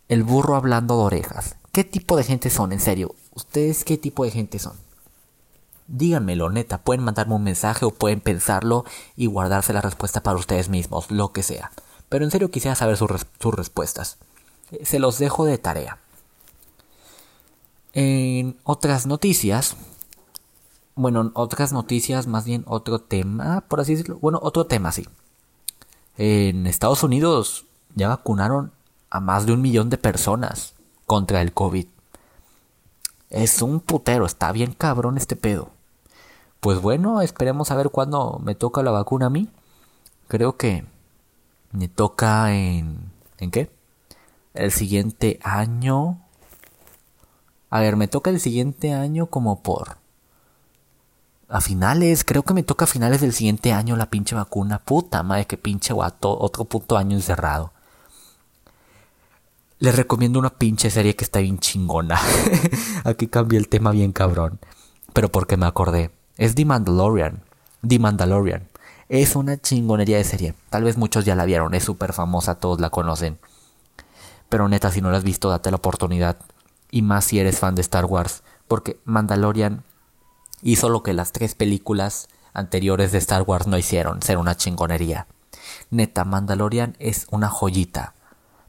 el 0.09 0.23
burro 0.23 0.55
hablando 0.55 0.97
de 0.97 1.03
orejas. 1.03 1.55
¿Qué 1.71 1.83
tipo 1.83 2.17
de 2.17 2.23
gente 2.23 2.49
son, 2.49 2.71
en 2.71 2.79
serio? 2.79 3.15
¿Ustedes 3.33 3.83
qué 3.83 3.97
tipo 3.97 4.23
de 4.23 4.31
gente 4.31 4.59
son? 4.59 4.73
Díganmelo, 5.87 6.49
neta, 6.49 6.79
pueden 6.79 7.03
mandarme 7.03 7.35
un 7.35 7.43
mensaje 7.43 7.85
o 7.85 7.91
pueden 7.91 8.19
pensarlo 8.19 8.83
y 9.15 9.27
guardarse 9.27 9.73
la 9.73 9.81
respuesta 9.81 10.21
para 10.21 10.37
ustedes 10.37 10.69
mismos, 10.69 11.11
lo 11.11 11.31
que 11.31 11.43
sea. 11.43 11.71
Pero 12.09 12.25
en 12.25 12.31
serio 12.31 12.51
quisiera 12.51 12.75
saber 12.75 12.97
sus, 12.97 13.09
sus 13.39 13.53
respuestas. 13.53 14.17
Se 14.83 14.99
los 14.99 15.17
dejo 15.19 15.45
de 15.45 15.57
tarea. 15.57 15.99
En 17.93 18.57
otras 18.63 19.07
noticias, 19.07 19.77
bueno, 20.95 21.31
otras 21.35 21.73
noticias, 21.73 22.27
más 22.27 22.45
bien 22.45 22.63
otro 22.65 22.99
tema, 22.99 23.61
por 23.61 23.79
así 23.79 23.93
decirlo, 23.93 24.17
bueno, 24.19 24.39
otro 24.41 24.65
tema, 24.65 24.91
sí. 24.91 25.05
En 26.17 26.65
Estados 26.65 27.03
Unidos 27.03 27.65
ya 27.93 28.07
vacunaron 28.07 28.71
a 29.11 29.19
más 29.19 29.45
de 29.45 29.53
un 29.53 29.61
millón 29.61 29.91
de 29.91 29.99
personas 29.99 30.73
contra 31.05 31.41
el 31.41 31.53
COVID. 31.53 31.85
Es 33.29 33.61
un 33.61 33.79
putero, 33.79 34.25
está 34.25 34.51
bien 34.51 34.73
cabrón 34.73 35.17
este 35.17 35.35
pedo. 35.35 35.69
Pues 36.59 36.81
bueno, 36.81 37.21
esperemos 37.21 37.69
a 37.69 37.75
ver 37.75 37.91
cuándo 37.91 38.41
me 38.43 38.55
toca 38.55 38.81
la 38.81 38.89
vacuna 38.89 39.27
a 39.27 39.29
mí. 39.29 39.47
Creo 40.27 40.57
que 40.57 40.85
me 41.71 41.87
toca 41.87 42.53
en... 42.55 43.11
¿En 43.37 43.51
qué? 43.51 43.69
El 44.55 44.71
siguiente 44.71 45.39
año. 45.43 46.19
A 47.69 47.79
ver, 47.81 47.95
me 47.95 48.07
toca 48.07 48.31
el 48.31 48.39
siguiente 48.39 48.91
año 48.91 49.27
como 49.27 49.61
por 49.61 49.97
a 51.49 51.61
finales, 51.61 52.23
creo 52.23 52.43
que 52.43 52.53
me 52.53 52.63
toca 52.63 52.85
a 52.85 52.87
finales 52.87 53.21
del 53.21 53.33
siguiente 53.33 53.71
año 53.71 53.95
la 53.95 54.09
pinche 54.09 54.35
vacuna. 54.35 54.79
Puta 54.79 55.23
madre, 55.23 55.45
que 55.45 55.57
pinche 55.57 55.93
guato, 55.93 56.37
otro 56.37 56.65
puto 56.65 56.97
año 56.97 57.15
encerrado. 57.15 57.71
Les 59.79 59.95
recomiendo 59.95 60.39
una 60.39 60.49
pinche 60.49 60.89
serie 60.89 61.15
que 61.15 61.23
está 61.23 61.39
bien 61.39 61.59
chingona. 61.59 62.19
Aquí 63.03 63.27
cambié 63.27 63.59
el 63.59 63.69
tema 63.69 63.91
bien 63.91 64.11
cabrón. 64.11 64.59
Pero 65.13 65.29
porque 65.29 65.55
me 65.55 65.67
acordé. 65.67 66.11
Es 66.37 66.55
The 66.55 66.65
Mandalorian. 66.65 67.43
The 67.87 67.99
Mandalorian. 67.99 68.67
Es 69.07 69.35
una 69.35 69.57
chingonería 69.57 70.17
de 70.17 70.23
serie. 70.23 70.55
Tal 70.69 70.83
vez 70.83 70.97
muchos 70.97 71.25
ya 71.25 71.35
la 71.35 71.45
vieron. 71.45 71.75
Es 71.75 71.83
súper 71.83 72.11
famosa, 72.11 72.55
todos 72.55 72.81
la 72.81 72.89
conocen. 72.89 73.37
Pero 74.49 74.67
neta, 74.67 74.91
si 74.91 75.01
no 75.01 75.11
la 75.11 75.17
has 75.17 75.23
visto, 75.23 75.49
date 75.49 75.69
la 75.69 75.77
oportunidad. 75.77 76.37
Y 76.89 77.03
más 77.03 77.25
si 77.25 77.39
eres 77.39 77.59
fan 77.59 77.75
de 77.75 77.81
Star 77.81 78.05
Wars. 78.05 78.43
Porque 78.67 78.99
Mandalorian 79.05 79.83
hizo 80.61 80.89
lo 80.89 81.03
que 81.03 81.13
las 81.13 81.31
tres 81.31 81.55
películas 81.55 82.27
anteriores 82.53 83.11
de 83.11 83.19
Star 83.19 83.43
Wars 83.43 83.67
no 83.67 83.77
hicieron, 83.77 84.21
ser 84.21 84.37
una 84.37 84.55
chingonería. 84.55 85.27
Neta, 85.89 86.25
Mandalorian 86.25 86.95
es 86.99 87.27
una 87.31 87.49
joyita. 87.49 88.13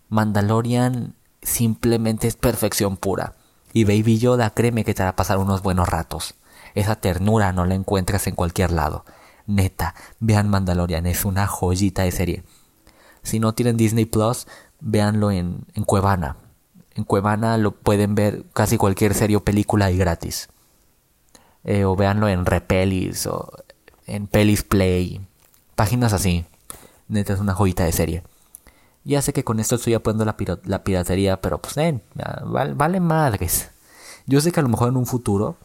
Mandalorian 0.09 1.15
simplemente 1.43 2.29
es 2.29 2.37
perfección 2.37 2.97
pura. 2.97 3.35
Y 3.73 3.85
Baby 3.85 4.19
Yoda, 4.19 4.51
créeme 4.51 4.85
que 4.85 4.95
te 4.95 5.03
va 5.03 5.11
a 5.11 5.17
pasar 5.17 5.39
unos 5.39 5.63
buenos 5.63 5.89
ratos. 5.89 6.35
Esa 6.75 6.97
ternura 6.97 7.53
no 7.53 7.65
la 7.65 7.75
encuentras 7.75 8.27
en 8.27 8.35
cualquier 8.35 8.73
lado. 8.73 9.05
Neta, 9.47 9.95
vean 10.21 10.49
Mandalorian, 10.49 11.07
es 11.07 11.25
una 11.25 11.47
joyita 11.47 12.03
de 12.03 12.13
serie. 12.13 12.43
Si 13.23 13.41
no 13.41 13.55
tienen 13.55 13.77
Disney 13.77 14.05
Plus, 14.05 14.47
véanlo 14.81 15.31
en, 15.31 15.65
en 15.75 15.85
Cuevana. 15.85 16.37
En 16.95 17.05
Cuevana 17.05 17.57
lo 17.59 17.73
pueden 17.73 18.15
ver 18.15 18.45
casi 18.53 18.77
cualquier 18.77 19.15
serie 19.15 19.37
o 19.37 19.45
película 19.45 19.91
y 19.91 19.97
gratis. 19.97 20.49
Eh, 21.65 21.85
o 21.85 21.97
véanlo 21.97 22.29
en 22.29 22.47
Repelis 22.47 23.27
o 23.27 23.53
en 24.07 24.27
Pelis 24.27 24.63
Play, 24.63 25.21
páginas 25.75 26.13
así. 26.13 26.45
Neta 27.09 27.33
es 27.33 27.41
una 27.41 27.55
joyita 27.55 27.85
de 27.85 27.93
serie. 27.93 28.23
Ya 29.05 29.23
sé 29.23 29.33
que 29.33 29.45
con 29.45 29.61
esto 29.61 29.77
estoy 29.77 29.95
apoyando 29.95 30.25
la, 30.25 30.85
piratería, 30.85 31.41
pero 31.41 31.59
pues, 31.59 31.77
eh, 31.79 32.01
vale, 32.45 32.75
vale 32.75 33.01
madres. 33.01 33.71
Yo 34.27 34.41
sé 34.41 34.53
que 34.53 34.61
a 34.61 34.63
lo 34.63 34.69
mejor 34.69 34.89
en 34.89 34.97
un 34.97 35.07
futuro 35.07 35.57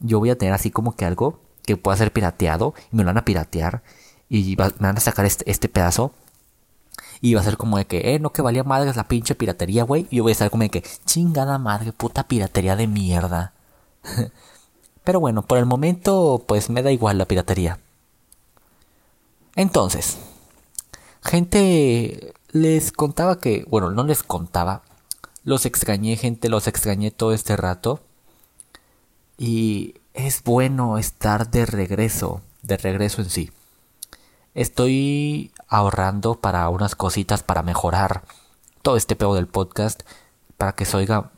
yo 0.00 0.18
voy 0.18 0.30
a 0.30 0.38
tener 0.38 0.54
así 0.54 0.70
como 0.70 0.96
que 0.96 1.04
algo 1.04 1.40
que 1.64 1.76
pueda 1.76 1.96
ser 1.96 2.12
pirateado 2.12 2.74
y 2.92 2.96
me 2.96 3.02
lo 3.02 3.08
van 3.08 3.18
a 3.18 3.24
piratear 3.24 3.82
y 4.28 4.56
me 4.56 4.70
van 4.78 4.96
a 4.96 5.00
sacar 5.00 5.26
este, 5.26 5.50
este, 5.50 5.68
pedazo 5.68 6.12
y 7.20 7.34
va 7.34 7.40
a 7.40 7.44
ser 7.44 7.56
como 7.56 7.78
de 7.78 7.86
que, 7.86 8.14
eh, 8.14 8.18
no 8.18 8.32
que 8.32 8.42
valía 8.42 8.64
madres 8.64 8.96
la 8.96 9.08
pinche 9.08 9.34
piratería, 9.34 9.84
güey. 9.84 10.06
Y 10.10 10.16
yo 10.16 10.22
voy 10.22 10.30
a 10.30 10.32
estar 10.32 10.50
como 10.50 10.62
de 10.64 10.70
que, 10.70 10.84
chingada 11.04 11.58
madre, 11.58 11.92
puta 11.92 12.24
piratería 12.28 12.76
de 12.76 12.86
mierda. 12.86 13.52
Pero 15.06 15.20
bueno, 15.20 15.42
por 15.42 15.58
el 15.58 15.66
momento, 15.66 16.42
pues 16.48 16.68
me 16.68 16.82
da 16.82 16.90
igual 16.90 17.16
la 17.16 17.26
piratería. 17.26 17.78
Entonces, 19.54 20.18
gente, 21.22 22.34
les 22.50 22.90
contaba 22.90 23.38
que, 23.38 23.64
bueno, 23.68 23.92
no 23.92 24.02
les 24.02 24.24
contaba. 24.24 24.82
Los 25.44 25.64
extrañé, 25.64 26.16
gente, 26.16 26.48
los 26.48 26.66
extrañé 26.66 27.12
todo 27.12 27.32
este 27.32 27.56
rato. 27.56 28.00
Y 29.38 29.94
es 30.12 30.42
bueno 30.42 30.98
estar 30.98 31.52
de 31.52 31.66
regreso, 31.66 32.40
de 32.62 32.76
regreso 32.76 33.22
en 33.22 33.30
sí. 33.30 33.52
Estoy 34.54 35.52
ahorrando 35.68 36.34
para 36.34 36.68
unas 36.68 36.96
cositas 36.96 37.44
para 37.44 37.62
mejorar 37.62 38.24
todo 38.82 38.96
este 38.96 39.14
pedo 39.14 39.36
del 39.36 39.46
podcast, 39.46 40.02
para 40.56 40.72
que 40.72 40.84
se 40.84 40.96
oiga, 40.96 41.30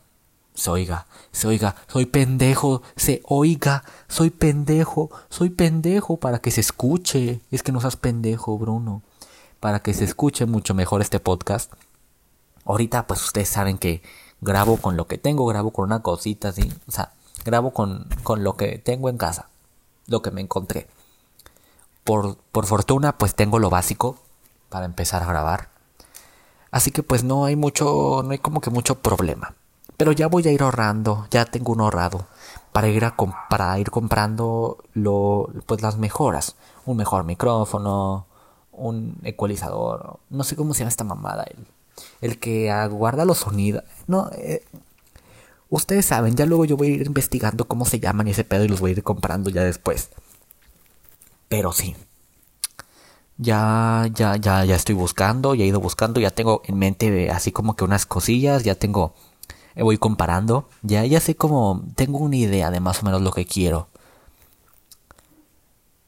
se 0.58 0.70
oiga, 0.70 1.06
se 1.30 1.46
oiga, 1.46 1.76
soy 1.86 2.06
pendejo, 2.06 2.82
se 2.96 3.22
oiga, 3.24 3.84
soy 4.08 4.30
pendejo, 4.30 5.08
soy 5.30 5.50
pendejo, 5.50 6.16
para 6.16 6.40
que 6.40 6.50
se 6.50 6.60
escuche. 6.60 7.40
Es 7.52 7.62
que 7.62 7.70
no 7.70 7.80
seas 7.80 7.94
pendejo, 7.94 8.58
Bruno. 8.58 9.02
Para 9.60 9.80
que 9.80 9.94
se 9.94 10.04
escuche 10.04 10.46
mucho 10.46 10.74
mejor 10.74 11.00
este 11.00 11.20
podcast. 11.20 11.72
Ahorita, 12.64 13.06
pues 13.06 13.22
ustedes 13.24 13.48
saben 13.48 13.78
que 13.78 14.02
grabo 14.40 14.78
con 14.78 14.96
lo 14.96 15.06
que 15.06 15.16
tengo, 15.16 15.46
grabo 15.46 15.70
con 15.70 15.84
una 15.84 16.02
cosita 16.02 16.48
así, 16.48 16.72
o 16.88 16.90
sea, 16.90 17.12
grabo 17.44 17.72
con, 17.72 18.08
con 18.24 18.42
lo 18.42 18.56
que 18.56 18.78
tengo 18.78 19.08
en 19.08 19.16
casa, 19.16 19.48
lo 20.08 20.22
que 20.22 20.32
me 20.32 20.40
encontré. 20.40 20.88
Por, 22.02 22.36
por 22.50 22.66
fortuna, 22.66 23.16
pues 23.16 23.36
tengo 23.36 23.60
lo 23.60 23.70
básico 23.70 24.18
para 24.70 24.86
empezar 24.86 25.22
a 25.22 25.26
grabar. 25.26 25.68
Así 26.72 26.90
que 26.90 27.04
pues 27.04 27.22
no 27.22 27.44
hay 27.44 27.54
mucho, 27.54 28.22
no 28.24 28.30
hay 28.30 28.38
como 28.38 28.60
que 28.60 28.70
mucho 28.70 28.96
problema. 28.96 29.54
Pero 29.98 30.12
ya 30.12 30.28
voy 30.28 30.46
a 30.48 30.52
ir 30.52 30.62
ahorrando, 30.62 31.26
ya 31.30 31.44
tengo 31.44 31.72
un 31.72 31.82
ahorrado 31.82 32.26
para 32.72 32.88
ir, 32.88 33.04
a 33.04 33.14
para 33.50 33.78
ir 33.78 33.90
comprando 33.90 34.78
lo, 34.94 35.50
pues 35.66 35.82
las 35.82 35.98
mejoras. 35.98 36.56
Un 36.86 36.96
mejor 36.96 37.24
micrófono, 37.24 38.26
un 38.72 39.18
ecualizador, 39.24 40.20
no 40.30 40.44
sé 40.44 40.56
cómo 40.56 40.72
se 40.72 40.80
llama 40.80 40.90
esta 40.90 41.04
mamada, 41.04 41.44
el, 41.44 41.66
el 42.20 42.38
que 42.38 42.70
aguarda 42.70 43.24
los 43.24 43.38
sonidos. 43.38 43.84
No, 44.06 44.30
eh, 44.36 44.64
ustedes 45.68 46.06
saben, 46.06 46.36
ya 46.36 46.46
luego 46.46 46.64
yo 46.64 46.76
voy 46.76 46.88
a 46.88 46.90
ir 46.90 47.06
investigando 47.06 47.66
cómo 47.66 47.84
se 47.84 48.00
llaman 48.00 48.28
ese 48.28 48.44
pedo 48.44 48.64
y 48.64 48.68
los 48.68 48.80
voy 48.80 48.92
a 48.92 48.94
ir 48.94 49.02
comprando 49.02 49.50
ya 49.50 49.64
después. 49.64 50.10
Pero 51.48 51.72
sí. 51.72 51.96
Ya, 53.40 54.08
ya, 54.14 54.36
ya, 54.36 54.64
ya 54.64 54.74
estoy 54.74 54.94
buscando, 54.96 55.54
ya 55.54 55.64
he 55.64 55.68
ido 55.68 55.80
buscando, 55.80 56.18
ya 56.20 56.30
tengo 56.30 56.62
en 56.66 56.76
mente 56.78 57.30
así 57.30 57.52
como 57.52 57.76
que 57.76 57.84
unas 57.84 58.04
cosillas, 58.04 58.64
ya 58.64 58.74
tengo, 58.74 59.14
voy 59.82 59.98
comparando, 59.98 60.68
ya, 60.82 61.04
ya 61.04 61.20
sé 61.20 61.36
como, 61.36 61.84
tengo 61.94 62.18
una 62.18 62.36
idea 62.36 62.70
de 62.70 62.80
más 62.80 63.02
o 63.02 63.06
menos 63.06 63.22
lo 63.22 63.32
que 63.32 63.46
quiero. 63.46 63.88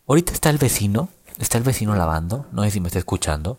Ahorita 0.06 0.32
está 0.32 0.50
el 0.50 0.58
vecino, 0.58 1.08
está 1.38 1.58
el 1.58 1.64
vecino 1.64 1.94
lavando, 1.94 2.46
no 2.52 2.64
sé 2.64 2.72
si 2.72 2.80
me 2.80 2.88
está 2.88 2.98
escuchando. 2.98 3.58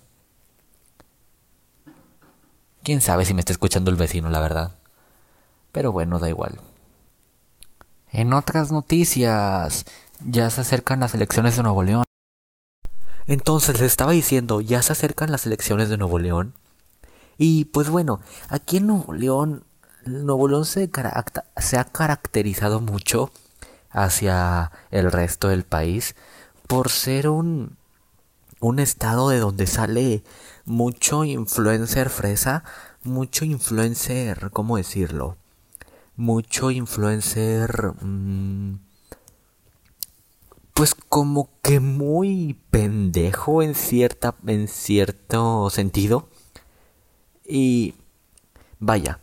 Quién 2.84 3.00
sabe 3.00 3.26
si 3.26 3.34
me 3.34 3.39
está 3.39 3.54
escuchando 3.54 3.91
el 3.91 3.97
vecino, 3.97 4.30
la 4.30 4.39
verdad. 4.39 4.76
Pero 5.71 5.91
bueno, 5.91 6.19
da 6.19 6.30
igual. 6.30 6.60
En 8.12 8.34
otras 8.34 8.71
noticias, 8.71 9.86
ya 10.26 10.50
se 10.50 10.62
acercan 10.62 11.00
las 11.00 11.13
elecciones 11.13 11.56
de 11.56 11.63
Nuevo 11.63 11.84
León. 11.84 12.04
Entonces 13.28 13.80
les 13.80 13.91
estaba 13.91 14.12
diciendo, 14.12 14.60
ya 14.60 14.82
se 14.82 14.91
acercan 14.91 15.32
las 15.32 15.45
elecciones 15.45 15.89
de 15.89 15.97
Nuevo 15.97 16.19
León. 16.19 16.54
Y 17.38 17.65
pues 17.65 17.89
bueno, 17.89 18.19
aquí 18.50 18.78
en 18.78 18.88
Nuevo 18.88 19.13
León, 19.13 19.63
Nuevo 20.05 20.47
León 20.47 20.65
se, 20.65 20.89
se 21.57 21.77
ha 21.77 21.83
caracterizado 21.83 22.81
mucho 22.81 23.31
hacia 23.89 24.71
el 24.89 25.11
resto 25.11 25.49
del 25.49 25.63
país 25.63 26.15
por 26.67 26.89
ser 26.89 27.29
un, 27.29 27.77
un 28.59 28.79
estado 28.79 29.29
de 29.29 29.39
donde 29.39 29.67
sale 29.67 30.23
mucho 30.65 31.23
influencer 31.23 32.09
fresa, 32.09 32.63
mucho 33.03 33.45
influencer, 33.45 34.51
¿cómo 34.51 34.77
decirlo? 34.77 35.37
Mucho 36.15 36.71
influencer... 36.71 37.93
Mmm, 38.01 38.75
pues 40.81 40.95
como 40.95 41.49
que 41.61 41.79
muy 41.79 42.57
pendejo 42.71 43.61
en 43.61 43.75
cierta 43.75 44.33
en 44.47 44.67
cierto 44.67 45.69
sentido 45.69 46.27
y 47.45 47.93
vaya 48.79 49.19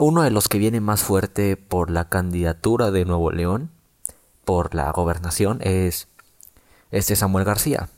uno 0.00 0.22
de 0.22 0.30
los 0.30 0.48
que 0.48 0.58
viene 0.58 0.80
más 0.80 1.02
fuerte 1.02 1.56
por 1.56 1.90
la 1.90 2.08
candidatura 2.08 2.90
de 2.90 3.04
Nuevo 3.04 3.30
León 3.30 3.70
por 4.44 4.74
la 4.74 4.90
gobernación 4.90 5.58
es 5.62 6.08
este 6.90 7.16
Samuel 7.16 7.44
García. 7.44 7.88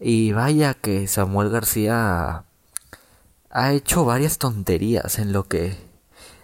Y 0.00 0.32
vaya 0.32 0.74
que 0.74 1.08
Samuel 1.08 1.50
García 1.50 2.44
ha 3.50 3.72
hecho 3.72 4.04
varias 4.04 4.38
tonterías 4.38 5.18
en 5.18 5.32
lo 5.32 5.48
que 5.48 5.76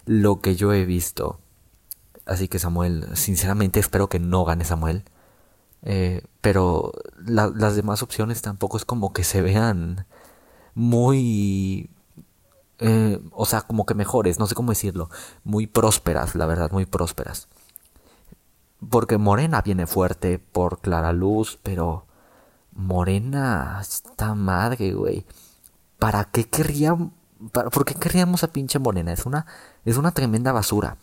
lo 0.07 0.41
que 0.41 0.57
yo 0.57 0.73
he 0.73 0.85
visto. 0.85 1.39
Así 2.27 2.49
que 2.49 2.59
Samuel 2.59 3.07
sinceramente 3.15 3.81
espero 3.81 4.09
que 4.09 4.19
no 4.19 4.45
gane 4.45 4.65
Samuel. 4.65 5.05
Eh, 5.83 6.23
pero 6.41 6.93
las 7.25 7.77
demás 7.77 8.03
opciones 8.03 8.43
tampoco 8.43 8.77
es 8.77 8.85
como 8.85 9.13
que 9.13 9.23
se 9.25 9.41
vean 9.43 10.07
muy... 10.75 11.91
Eh, 12.87 13.19
o 13.33 13.47
sea, 13.47 13.63
como 13.63 13.87
que 13.87 13.95
mejores, 13.95 14.39
no 14.39 14.47
sé 14.47 14.55
cómo 14.55 14.73
decirlo. 14.73 15.09
Muy 15.43 15.67
prósperas, 15.67 16.35
la 16.35 16.45
verdad, 16.45 16.71
muy 16.71 16.85
prósperas. 16.85 17.49
Porque 18.91 19.17
Morena 19.17 19.63
viene 19.63 19.87
fuerte 19.87 20.39
por 20.39 20.81
Clara 20.81 21.15
Luz, 21.15 21.59
pero 21.63 22.07
Morena 22.73 23.79
está 23.81 24.35
madre, 24.35 24.93
güey. 24.93 25.25
¿Para 25.99 26.25
qué 26.25 26.45
querríamos... 26.45 27.13
¿Por 27.53 27.85
qué 27.87 27.95
querríamos 27.95 28.45
a 28.45 28.53
pinche 28.53 28.79
Morena? 28.79 29.13
Es 29.13 29.25
una, 29.25 29.47
es 29.85 29.97
una 29.97 30.13
tremenda 30.13 30.53
basura. 30.53 30.99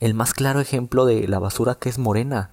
El 0.00 0.14
más 0.14 0.34
claro 0.34 0.60
ejemplo 0.60 1.06
de 1.06 1.26
la 1.28 1.38
basura 1.38 1.76
que 1.76 1.88
es 1.88 1.98
Morena 1.98 2.50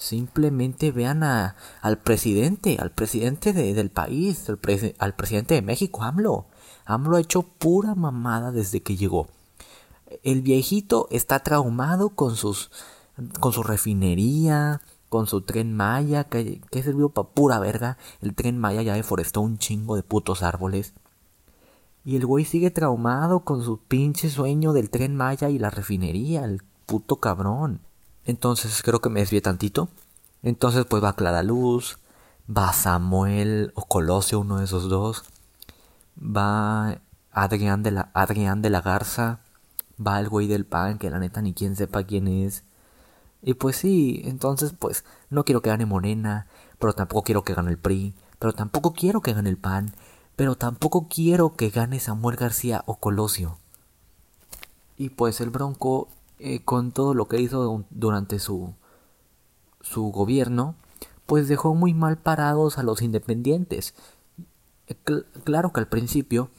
Simplemente 0.00 0.92
vean 0.92 1.22
al 1.22 1.98
presidente, 1.98 2.78
al 2.80 2.90
presidente 2.90 3.52
del 3.52 3.90
país, 3.90 4.48
al, 4.48 5.14
presidente 5.14 5.54
de 5.54 5.60
México, 5.60 6.02
AMLO. 6.02 6.46
AMLO 6.84 7.16
ha 7.16 7.20
hecho 7.20 7.42
pura 7.42 7.94
mamada 7.94 8.52
desde 8.52 8.82
que 8.82 8.96
llegó. 8.96 9.28
El 10.22 10.42
viejito 10.42 11.06
está 11.10 11.40
traumado 11.40 12.10
con 12.10 12.36
sus 12.36 12.70
con 13.40 13.52
su 13.52 13.62
refinería, 13.62 14.80
con 15.08 15.26
su 15.26 15.42
tren 15.42 15.74
Maya, 15.74 16.24
que, 16.24 16.60
que 16.70 16.82
sirvió 16.82 17.10
para 17.10 17.28
pura 17.28 17.58
verga. 17.58 17.98
El 18.20 18.34
tren 18.34 18.58
Maya 18.58 18.82
ya 18.82 18.94
deforestó 18.94 19.40
un 19.40 19.58
chingo 19.58 19.96
de 19.96 20.02
putos 20.02 20.42
árboles. 20.42 20.94
Y 22.04 22.16
el 22.16 22.24
güey 22.24 22.44
sigue 22.44 22.70
traumado 22.70 23.40
con 23.40 23.62
su 23.62 23.78
pinche 23.78 24.30
sueño 24.30 24.72
del 24.72 24.88
tren 24.88 25.16
Maya 25.16 25.50
y 25.50 25.58
la 25.58 25.70
refinería, 25.70 26.44
el 26.44 26.62
puto 26.86 27.16
cabrón. 27.16 27.80
Entonces 28.24 28.82
creo 28.82 29.00
que 29.00 29.10
me 29.10 29.20
desvié 29.20 29.40
tantito. 29.40 29.88
Entonces 30.42 30.86
pues 30.86 31.04
va 31.04 31.14
Clara 31.14 31.42
Luz, 31.42 31.98
va 32.48 32.72
Samuel 32.72 33.72
o 33.74 33.82
Colosio, 33.82 34.40
uno 34.40 34.58
de 34.58 34.64
esos 34.64 34.88
dos. 34.88 35.24
Va 36.20 37.00
Adrián 37.32 37.82
de 37.82 37.90
la, 37.92 38.10
Adrián 38.14 38.62
de 38.62 38.70
la 38.70 38.80
Garza. 38.80 39.40
Va 40.04 40.20
el 40.20 40.28
güey 40.28 40.46
del 40.46 40.66
pan, 40.66 40.98
que 40.98 41.10
la 41.10 41.18
neta 41.18 41.42
ni 41.42 41.54
quien 41.54 41.76
sepa 41.76 42.04
quién 42.04 42.28
es. 42.28 42.64
Y 43.42 43.54
pues 43.54 43.76
sí, 43.76 44.22
entonces 44.24 44.74
pues 44.78 45.04
no 45.30 45.44
quiero 45.44 45.62
que 45.62 45.70
gane 45.70 45.86
Morena, 45.86 46.46
pero 46.78 46.92
tampoco 46.92 47.22
quiero 47.22 47.42
que 47.42 47.54
gane 47.54 47.70
el 47.70 47.78
PRI, 47.78 48.14
pero 48.38 48.52
tampoco 48.52 48.92
quiero 48.92 49.22
que 49.22 49.32
gane 49.32 49.48
el 49.48 49.56
PAN, 49.56 49.92
pero 50.36 50.56
tampoco 50.56 51.08
quiero 51.08 51.56
que 51.56 51.70
gane 51.70 52.00
Samuel 52.00 52.36
García 52.36 52.82
o 52.86 52.96
Colosio. 52.96 53.58
Y 54.96 55.10
pues 55.10 55.40
el 55.40 55.50
Bronco 55.50 56.08
eh, 56.38 56.62
con 56.64 56.92
todo 56.92 57.14
lo 57.14 57.28
que 57.28 57.40
hizo 57.40 57.84
durante 57.90 58.38
su, 58.38 58.74
su 59.80 60.04
gobierno, 60.10 60.74
pues 61.26 61.48
dejó 61.48 61.74
muy 61.74 61.94
mal 61.94 62.18
parados 62.18 62.78
a 62.78 62.82
los 62.82 63.00
independientes. 63.02 63.94
Claro 65.44 65.72
que 65.72 65.80
al 65.80 65.88
principio 65.88 66.50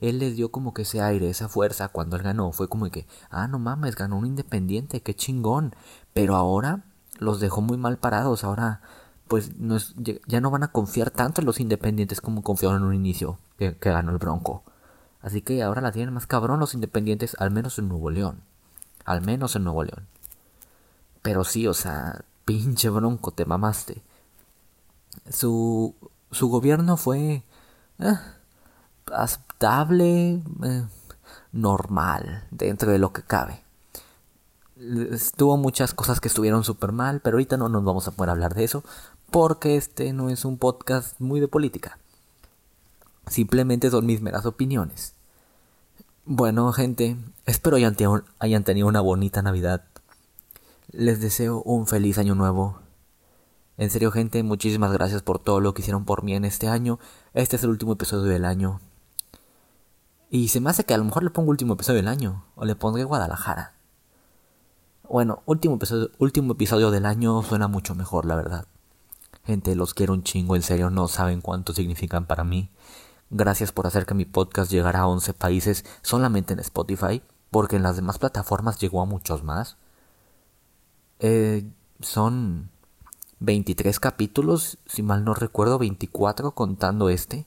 él 0.00 0.18
les 0.18 0.36
dio 0.36 0.50
como 0.50 0.74
que 0.74 0.82
ese 0.82 1.00
aire, 1.00 1.30
esa 1.30 1.48
fuerza 1.48 1.88
cuando 1.88 2.16
él 2.16 2.22
ganó. 2.22 2.52
Fue 2.52 2.68
como 2.68 2.90
que, 2.90 3.06
ah, 3.30 3.48
no 3.48 3.58
mames, 3.58 3.96
ganó 3.96 4.18
un 4.18 4.26
independiente, 4.26 5.02
qué 5.02 5.14
chingón. 5.14 5.74
Pero 6.12 6.36
ahora 6.36 6.84
los 7.18 7.40
dejó 7.40 7.60
muy 7.62 7.76
mal 7.76 7.98
parados. 7.98 8.44
Ahora 8.44 8.80
pues 9.28 9.56
no 9.58 9.76
es, 9.76 9.94
ya 9.96 10.40
no 10.40 10.50
van 10.50 10.62
a 10.62 10.72
confiar 10.72 11.10
tanto 11.10 11.40
en 11.40 11.46
los 11.46 11.58
independientes 11.58 12.20
como 12.20 12.42
confiaron 12.42 12.82
en 12.82 12.88
un 12.88 12.94
inicio 12.94 13.38
que, 13.58 13.76
que 13.76 13.90
ganó 13.90 14.12
el 14.12 14.18
Bronco. 14.18 14.62
Así 15.20 15.42
que 15.42 15.62
ahora 15.62 15.80
la 15.80 15.92
tienen 15.92 16.14
más 16.14 16.26
cabrón 16.26 16.60
los 16.60 16.74
independientes, 16.74 17.36
al 17.40 17.50
menos 17.50 17.78
en 17.78 17.88
Nuevo 17.88 18.10
León. 18.10 18.42
Al 19.04 19.22
menos 19.22 19.56
en 19.56 19.64
Nuevo 19.64 19.82
León. 19.82 20.06
Pero 21.22 21.42
sí, 21.42 21.66
o 21.66 21.74
sea, 21.74 22.24
pinche 22.44 22.88
Bronco, 22.90 23.32
te 23.32 23.44
mamaste. 23.44 24.02
Su, 25.28 25.96
su 26.30 26.48
gobierno 26.48 26.96
fue 26.96 27.42
eh, 27.98 28.18
aceptable, 29.12 30.42
eh, 30.62 30.84
normal, 31.52 32.46
dentro 32.50 32.90
de 32.90 32.98
lo 32.98 33.12
que 33.12 33.22
cabe. 33.22 33.62
Tuvo 35.36 35.56
muchas 35.56 35.94
cosas 35.94 36.20
que 36.20 36.28
estuvieron 36.28 36.64
súper 36.64 36.92
mal, 36.92 37.20
pero 37.20 37.36
ahorita 37.36 37.56
no 37.56 37.68
nos 37.68 37.84
vamos 37.84 38.08
a 38.08 38.10
poder 38.10 38.30
hablar 38.30 38.54
de 38.54 38.64
eso, 38.64 38.84
porque 39.30 39.76
este 39.76 40.12
no 40.12 40.28
es 40.28 40.44
un 40.44 40.58
podcast 40.58 41.18
muy 41.20 41.40
de 41.40 41.48
política. 41.48 41.98
Simplemente 43.26 43.90
son 43.90 44.06
mis 44.06 44.20
meras 44.20 44.46
opiniones. 44.46 45.14
Bueno, 46.24 46.72
gente, 46.72 47.16
espero 47.46 47.76
hayan 47.76 48.64
tenido 48.64 48.86
una 48.86 49.00
bonita 49.00 49.42
Navidad. 49.42 49.84
Les 50.92 51.20
deseo 51.20 51.62
un 51.62 51.86
feliz 51.86 52.18
año 52.18 52.34
nuevo. 52.34 52.85
En 53.78 53.90
serio, 53.90 54.10
gente, 54.10 54.42
muchísimas 54.42 54.90
gracias 54.92 55.22
por 55.22 55.38
todo 55.38 55.60
lo 55.60 55.74
que 55.74 55.82
hicieron 55.82 56.06
por 56.06 56.22
mí 56.22 56.34
en 56.34 56.46
este 56.46 56.68
año. 56.68 56.98
Este 57.34 57.56
es 57.56 57.62
el 57.62 57.70
último 57.70 57.92
episodio 57.92 58.24
del 58.24 58.46
año. 58.46 58.80
Y 60.30 60.48
se 60.48 60.60
me 60.60 60.70
hace 60.70 60.84
que 60.84 60.94
a 60.94 60.98
lo 60.98 61.04
mejor 61.04 61.22
le 61.22 61.30
pongo 61.30 61.50
último 61.50 61.74
episodio 61.74 61.98
del 61.98 62.08
año. 62.08 62.44
O 62.54 62.64
le 62.64 62.74
pondré 62.74 63.04
Guadalajara. 63.04 63.74
Bueno, 65.08 65.42
último 65.44 65.76
episodio, 65.76 66.10
último 66.18 66.54
episodio 66.54 66.90
del 66.90 67.04
año 67.04 67.42
suena 67.42 67.68
mucho 67.68 67.94
mejor, 67.94 68.24
la 68.24 68.34
verdad. 68.34 68.66
Gente, 69.44 69.76
los 69.76 69.92
quiero 69.92 70.14
un 70.14 70.24
chingo, 70.24 70.56
en 70.56 70.62
serio, 70.62 70.90
no 70.90 71.06
saben 71.06 71.42
cuánto 71.42 71.74
significan 71.74 72.26
para 72.26 72.44
mí. 72.44 72.70
Gracias 73.28 73.72
por 73.72 73.86
hacer 73.86 74.06
que 74.06 74.14
mi 74.14 74.24
podcast 74.24 74.70
llegara 74.70 75.00
a 75.00 75.06
11 75.06 75.34
países 75.34 75.84
solamente 76.02 76.54
en 76.54 76.60
Spotify, 76.60 77.22
porque 77.50 77.76
en 77.76 77.82
las 77.82 77.96
demás 77.96 78.18
plataformas 78.18 78.80
llegó 78.80 79.02
a 79.02 79.04
muchos 79.04 79.44
más. 79.44 79.76
Eh, 81.20 81.68
son 82.00 82.70
23 83.40 84.00
capítulos, 84.00 84.78
si 84.86 85.02
mal 85.02 85.24
no 85.24 85.34
recuerdo, 85.34 85.78
24 85.78 86.52
contando 86.52 87.08
este. 87.08 87.46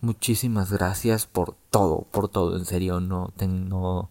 Muchísimas 0.00 0.70
gracias 0.72 1.26
por 1.26 1.56
todo, 1.70 2.02
por 2.10 2.28
todo, 2.28 2.56
en 2.56 2.64
serio, 2.64 3.00
no 3.00 3.32
tengo 3.36 4.10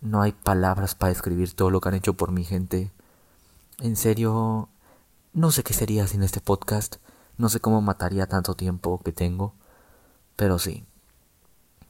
no 0.00 0.22
hay 0.22 0.32
palabras 0.32 0.94
para 0.94 1.10
describir 1.10 1.52
todo 1.52 1.70
lo 1.70 1.80
que 1.80 1.88
han 1.88 1.94
hecho 1.94 2.14
por 2.14 2.32
mi 2.32 2.44
gente. 2.44 2.90
En 3.80 3.96
serio, 3.96 4.68
no 5.32 5.50
sé 5.50 5.62
qué 5.62 5.74
sería 5.74 6.06
sin 6.06 6.22
este 6.22 6.40
podcast. 6.40 6.96
No 7.36 7.48
sé 7.48 7.60
cómo 7.60 7.82
mataría 7.82 8.26
tanto 8.26 8.54
tiempo 8.54 9.00
que 9.02 9.12
tengo. 9.12 9.54
Pero 10.36 10.58
sí. 10.58 10.84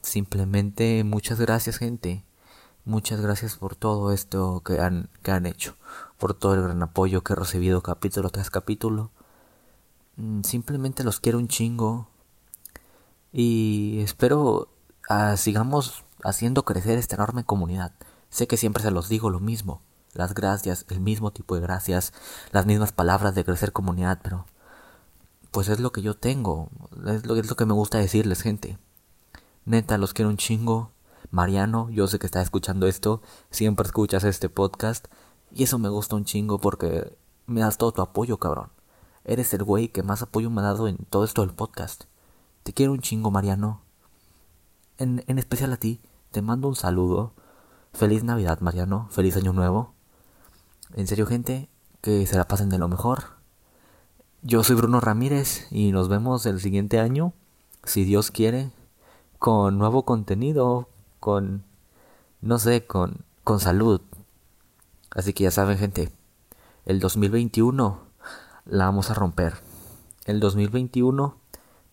Simplemente 0.03 1.05
muchas 1.05 1.41
gracias 1.41 1.79
gente. 1.79 2.25
Muchas 2.85 3.21
gracias 3.21 3.57
por 3.57 3.77
todo 3.77 4.13
esto 4.13 4.63
que 4.65 4.81
han, 4.81 5.09
que 5.23 5.31
han 5.31 5.47
hecho. 5.47 5.77
Por 6.21 6.35
todo 6.35 6.55
el 6.55 6.63
gran 6.63 6.83
apoyo 6.83 7.25
que 7.25 7.33
he 7.33 7.37
recibido 7.37 7.83
capítulo 7.83 8.31
tras 8.31 8.51
capítulo. 8.51 9.11
Mm, 10.17 10.43
simplemente 10.43 11.03
los 11.03 11.19
quiero 11.19 11.39
un 11.39 11.49
chingo. 11.49 12.07
Y 13.33 14.01
espero 14.01 14.69
ah, 15.09 15.37
sigamos 15.37 16.05
haciendo 16.23 16.65
crecer 16.65 16.99
esta 16.99 17.17
enorme 17.17 17.45
comunidad. 17.45 17.93
Sé 18.29 18.47
que 18.47 18.57
siempre 18.57 18.83
se 18.83 18.91
los 18.91 19.09
digo 19.09 19.31
lo 19.31 19.41
mismo, 19.41 19.83
las 20.15 20.35
gracias, 20.35 20.87
el 20.89 21.01
mismo 21.01 21.33
tipo 21.33 21.57
de 21.57 21.63
gracias, 21.63 22.13
las 22.53 22.67
mismas 22.67 22.93
palabras 22.93 23.35
de 23.35 23.45
crecer 23.45 23.73
comunidad, 23.73 24.21
pero 24.23 24.47
pues 25.51 25.69
es 25.69 25.81
lo 25.81 25.91
que 25.91 26.03
yo 26.03 26.15
tengo, 26.15 26.69
es 27.07 27.27
lo, 27.27 27.35
es 27.35 27.49
lo 27.49 27.57
que 27.57 27.67
me 27.67 27.73
gusta 27.73 27.99
decirles, 27.99 28.43
gente. 28.43 28.79
Neta, 29.65 29.99
los 29.99 30.15
quiero 30.15 30.31
un 30.31 30.37
chingo. 30.37 30.93
Mariano, 31.33 31.89
yo 31.91 32.09
sé 32.09 32.19
que 32.19 32.27
estás 32.27 32.43
escuchando 32.45 32.89
esto, 32.89 33.23
siempre 33.51 33.87
escuchas 33.87 34.25
este 34.25 34.49
podcast, 34.49 35.07
y 35.53 35.65
eso 35.65 35.79
me 35.79 35.89
gusta 35.89 36.17
un 36.17 36.25
chingo 36.25 36.59
porque 36.59 37.17
me 37.47 37.61
das 37.61 37.79
todo 37.79 37.93
tu 37.93 38.03
apoyo, 38.03 38.39
cabrón. 38.39 38.69
Eres 39.25 39.53
el 39.55 39.65
güey 39.65 39.89
que 39.89 40.03
más 40.03 40.23
apoyo 40.23 40.51
me 40.51 40.61
ha 40.61 40.65
dado 40.65 40.89
en 40.89 40.97
todo 40.97 41.25
esto 41.25 41.43
del 41.43 41.55
podcast. 41.55 42.05
Te 42.63 42.73
quiero 42.73 42.93
un 42.93 43.01
chingo, 43.01 43.31
Mariano. 43.31 43.83
En, 44.99 45.25
en 45.27 45.39
especial 45.39 45.73
a 45.73 45.77
ti, 45.77 46.01
te 46.31 46.43
mando 46.43 46.69
un 46.69 46.77
saludo. 46.77 47.33
Feliz 47.93 48.25
Navidad, 48.25 48.61
Mariano. 48.61 49.09
Feliz 49.11 49.37
Año 49.37 49.53
Nuevo. 49.53 49.95
En 50.95 51.07
serio, 51.07 51.27
gente, 51.27 51.69
que 52.01 52.27
se 52.27 52.37
la 52.37 52.49
pasen 52.49 52.71
de 52.71 52.79
lo 52.79 52.89
mejor. 52.89 53.25
Yo 54.43 54.65
soy 54.65 54.77
Bruno 54.77 55.01
Ramírez 55.01 55.67
y 55.71 55.93
nos 55.93 56.09
vemos 56.09 56.47
el 56.47 56.61
siguiente 56.61 56.99
año, 56.99 57.35
si 57.85 58.05
Dios 58.05 58.31
quiere, 58.31 58.71
con 59.39 59.77
nuevo 59.77 60.05
contenido, 60.05 60.89
con, 61.19 61.65
no 62.41 62.59
sé, 62.59 62.87
con, 62.87 63.25
con 63.45 63.61
salud. 63.61 64.01
Así 65.11 65.33
que 65.33 65.45
ya 65.45 65.51
saben, 65.51 65.79
gente, 65.79 66.13
el 66.85 67.01
2021 67.01 68.01
la 68.65 68.85
vamos 68.85 69.11
a 69.11 69.15
romper. 69.15 69.55
El 70.25 70.41
2021 70.41 71.37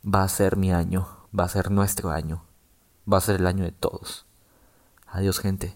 va 0.06 0.24
a 0.24 0.30
ser 0.30 0.58
mi 0.58 0.72
año, 0.72 1.08
va 1.38 1.46
a 1.46 1.50
ser 1.50 1.72
nuestro 1.72 2.12
año, 2.12 2.44
va 3.12 3.18
a 3.18 3.22
ser 3.22 3.38
el 3.38 3.48
año 3.48 3.64
de 3.64 3.72
todos. 3.72 4.26
Adiós 5.08 5.40
gente. 5.40 5.76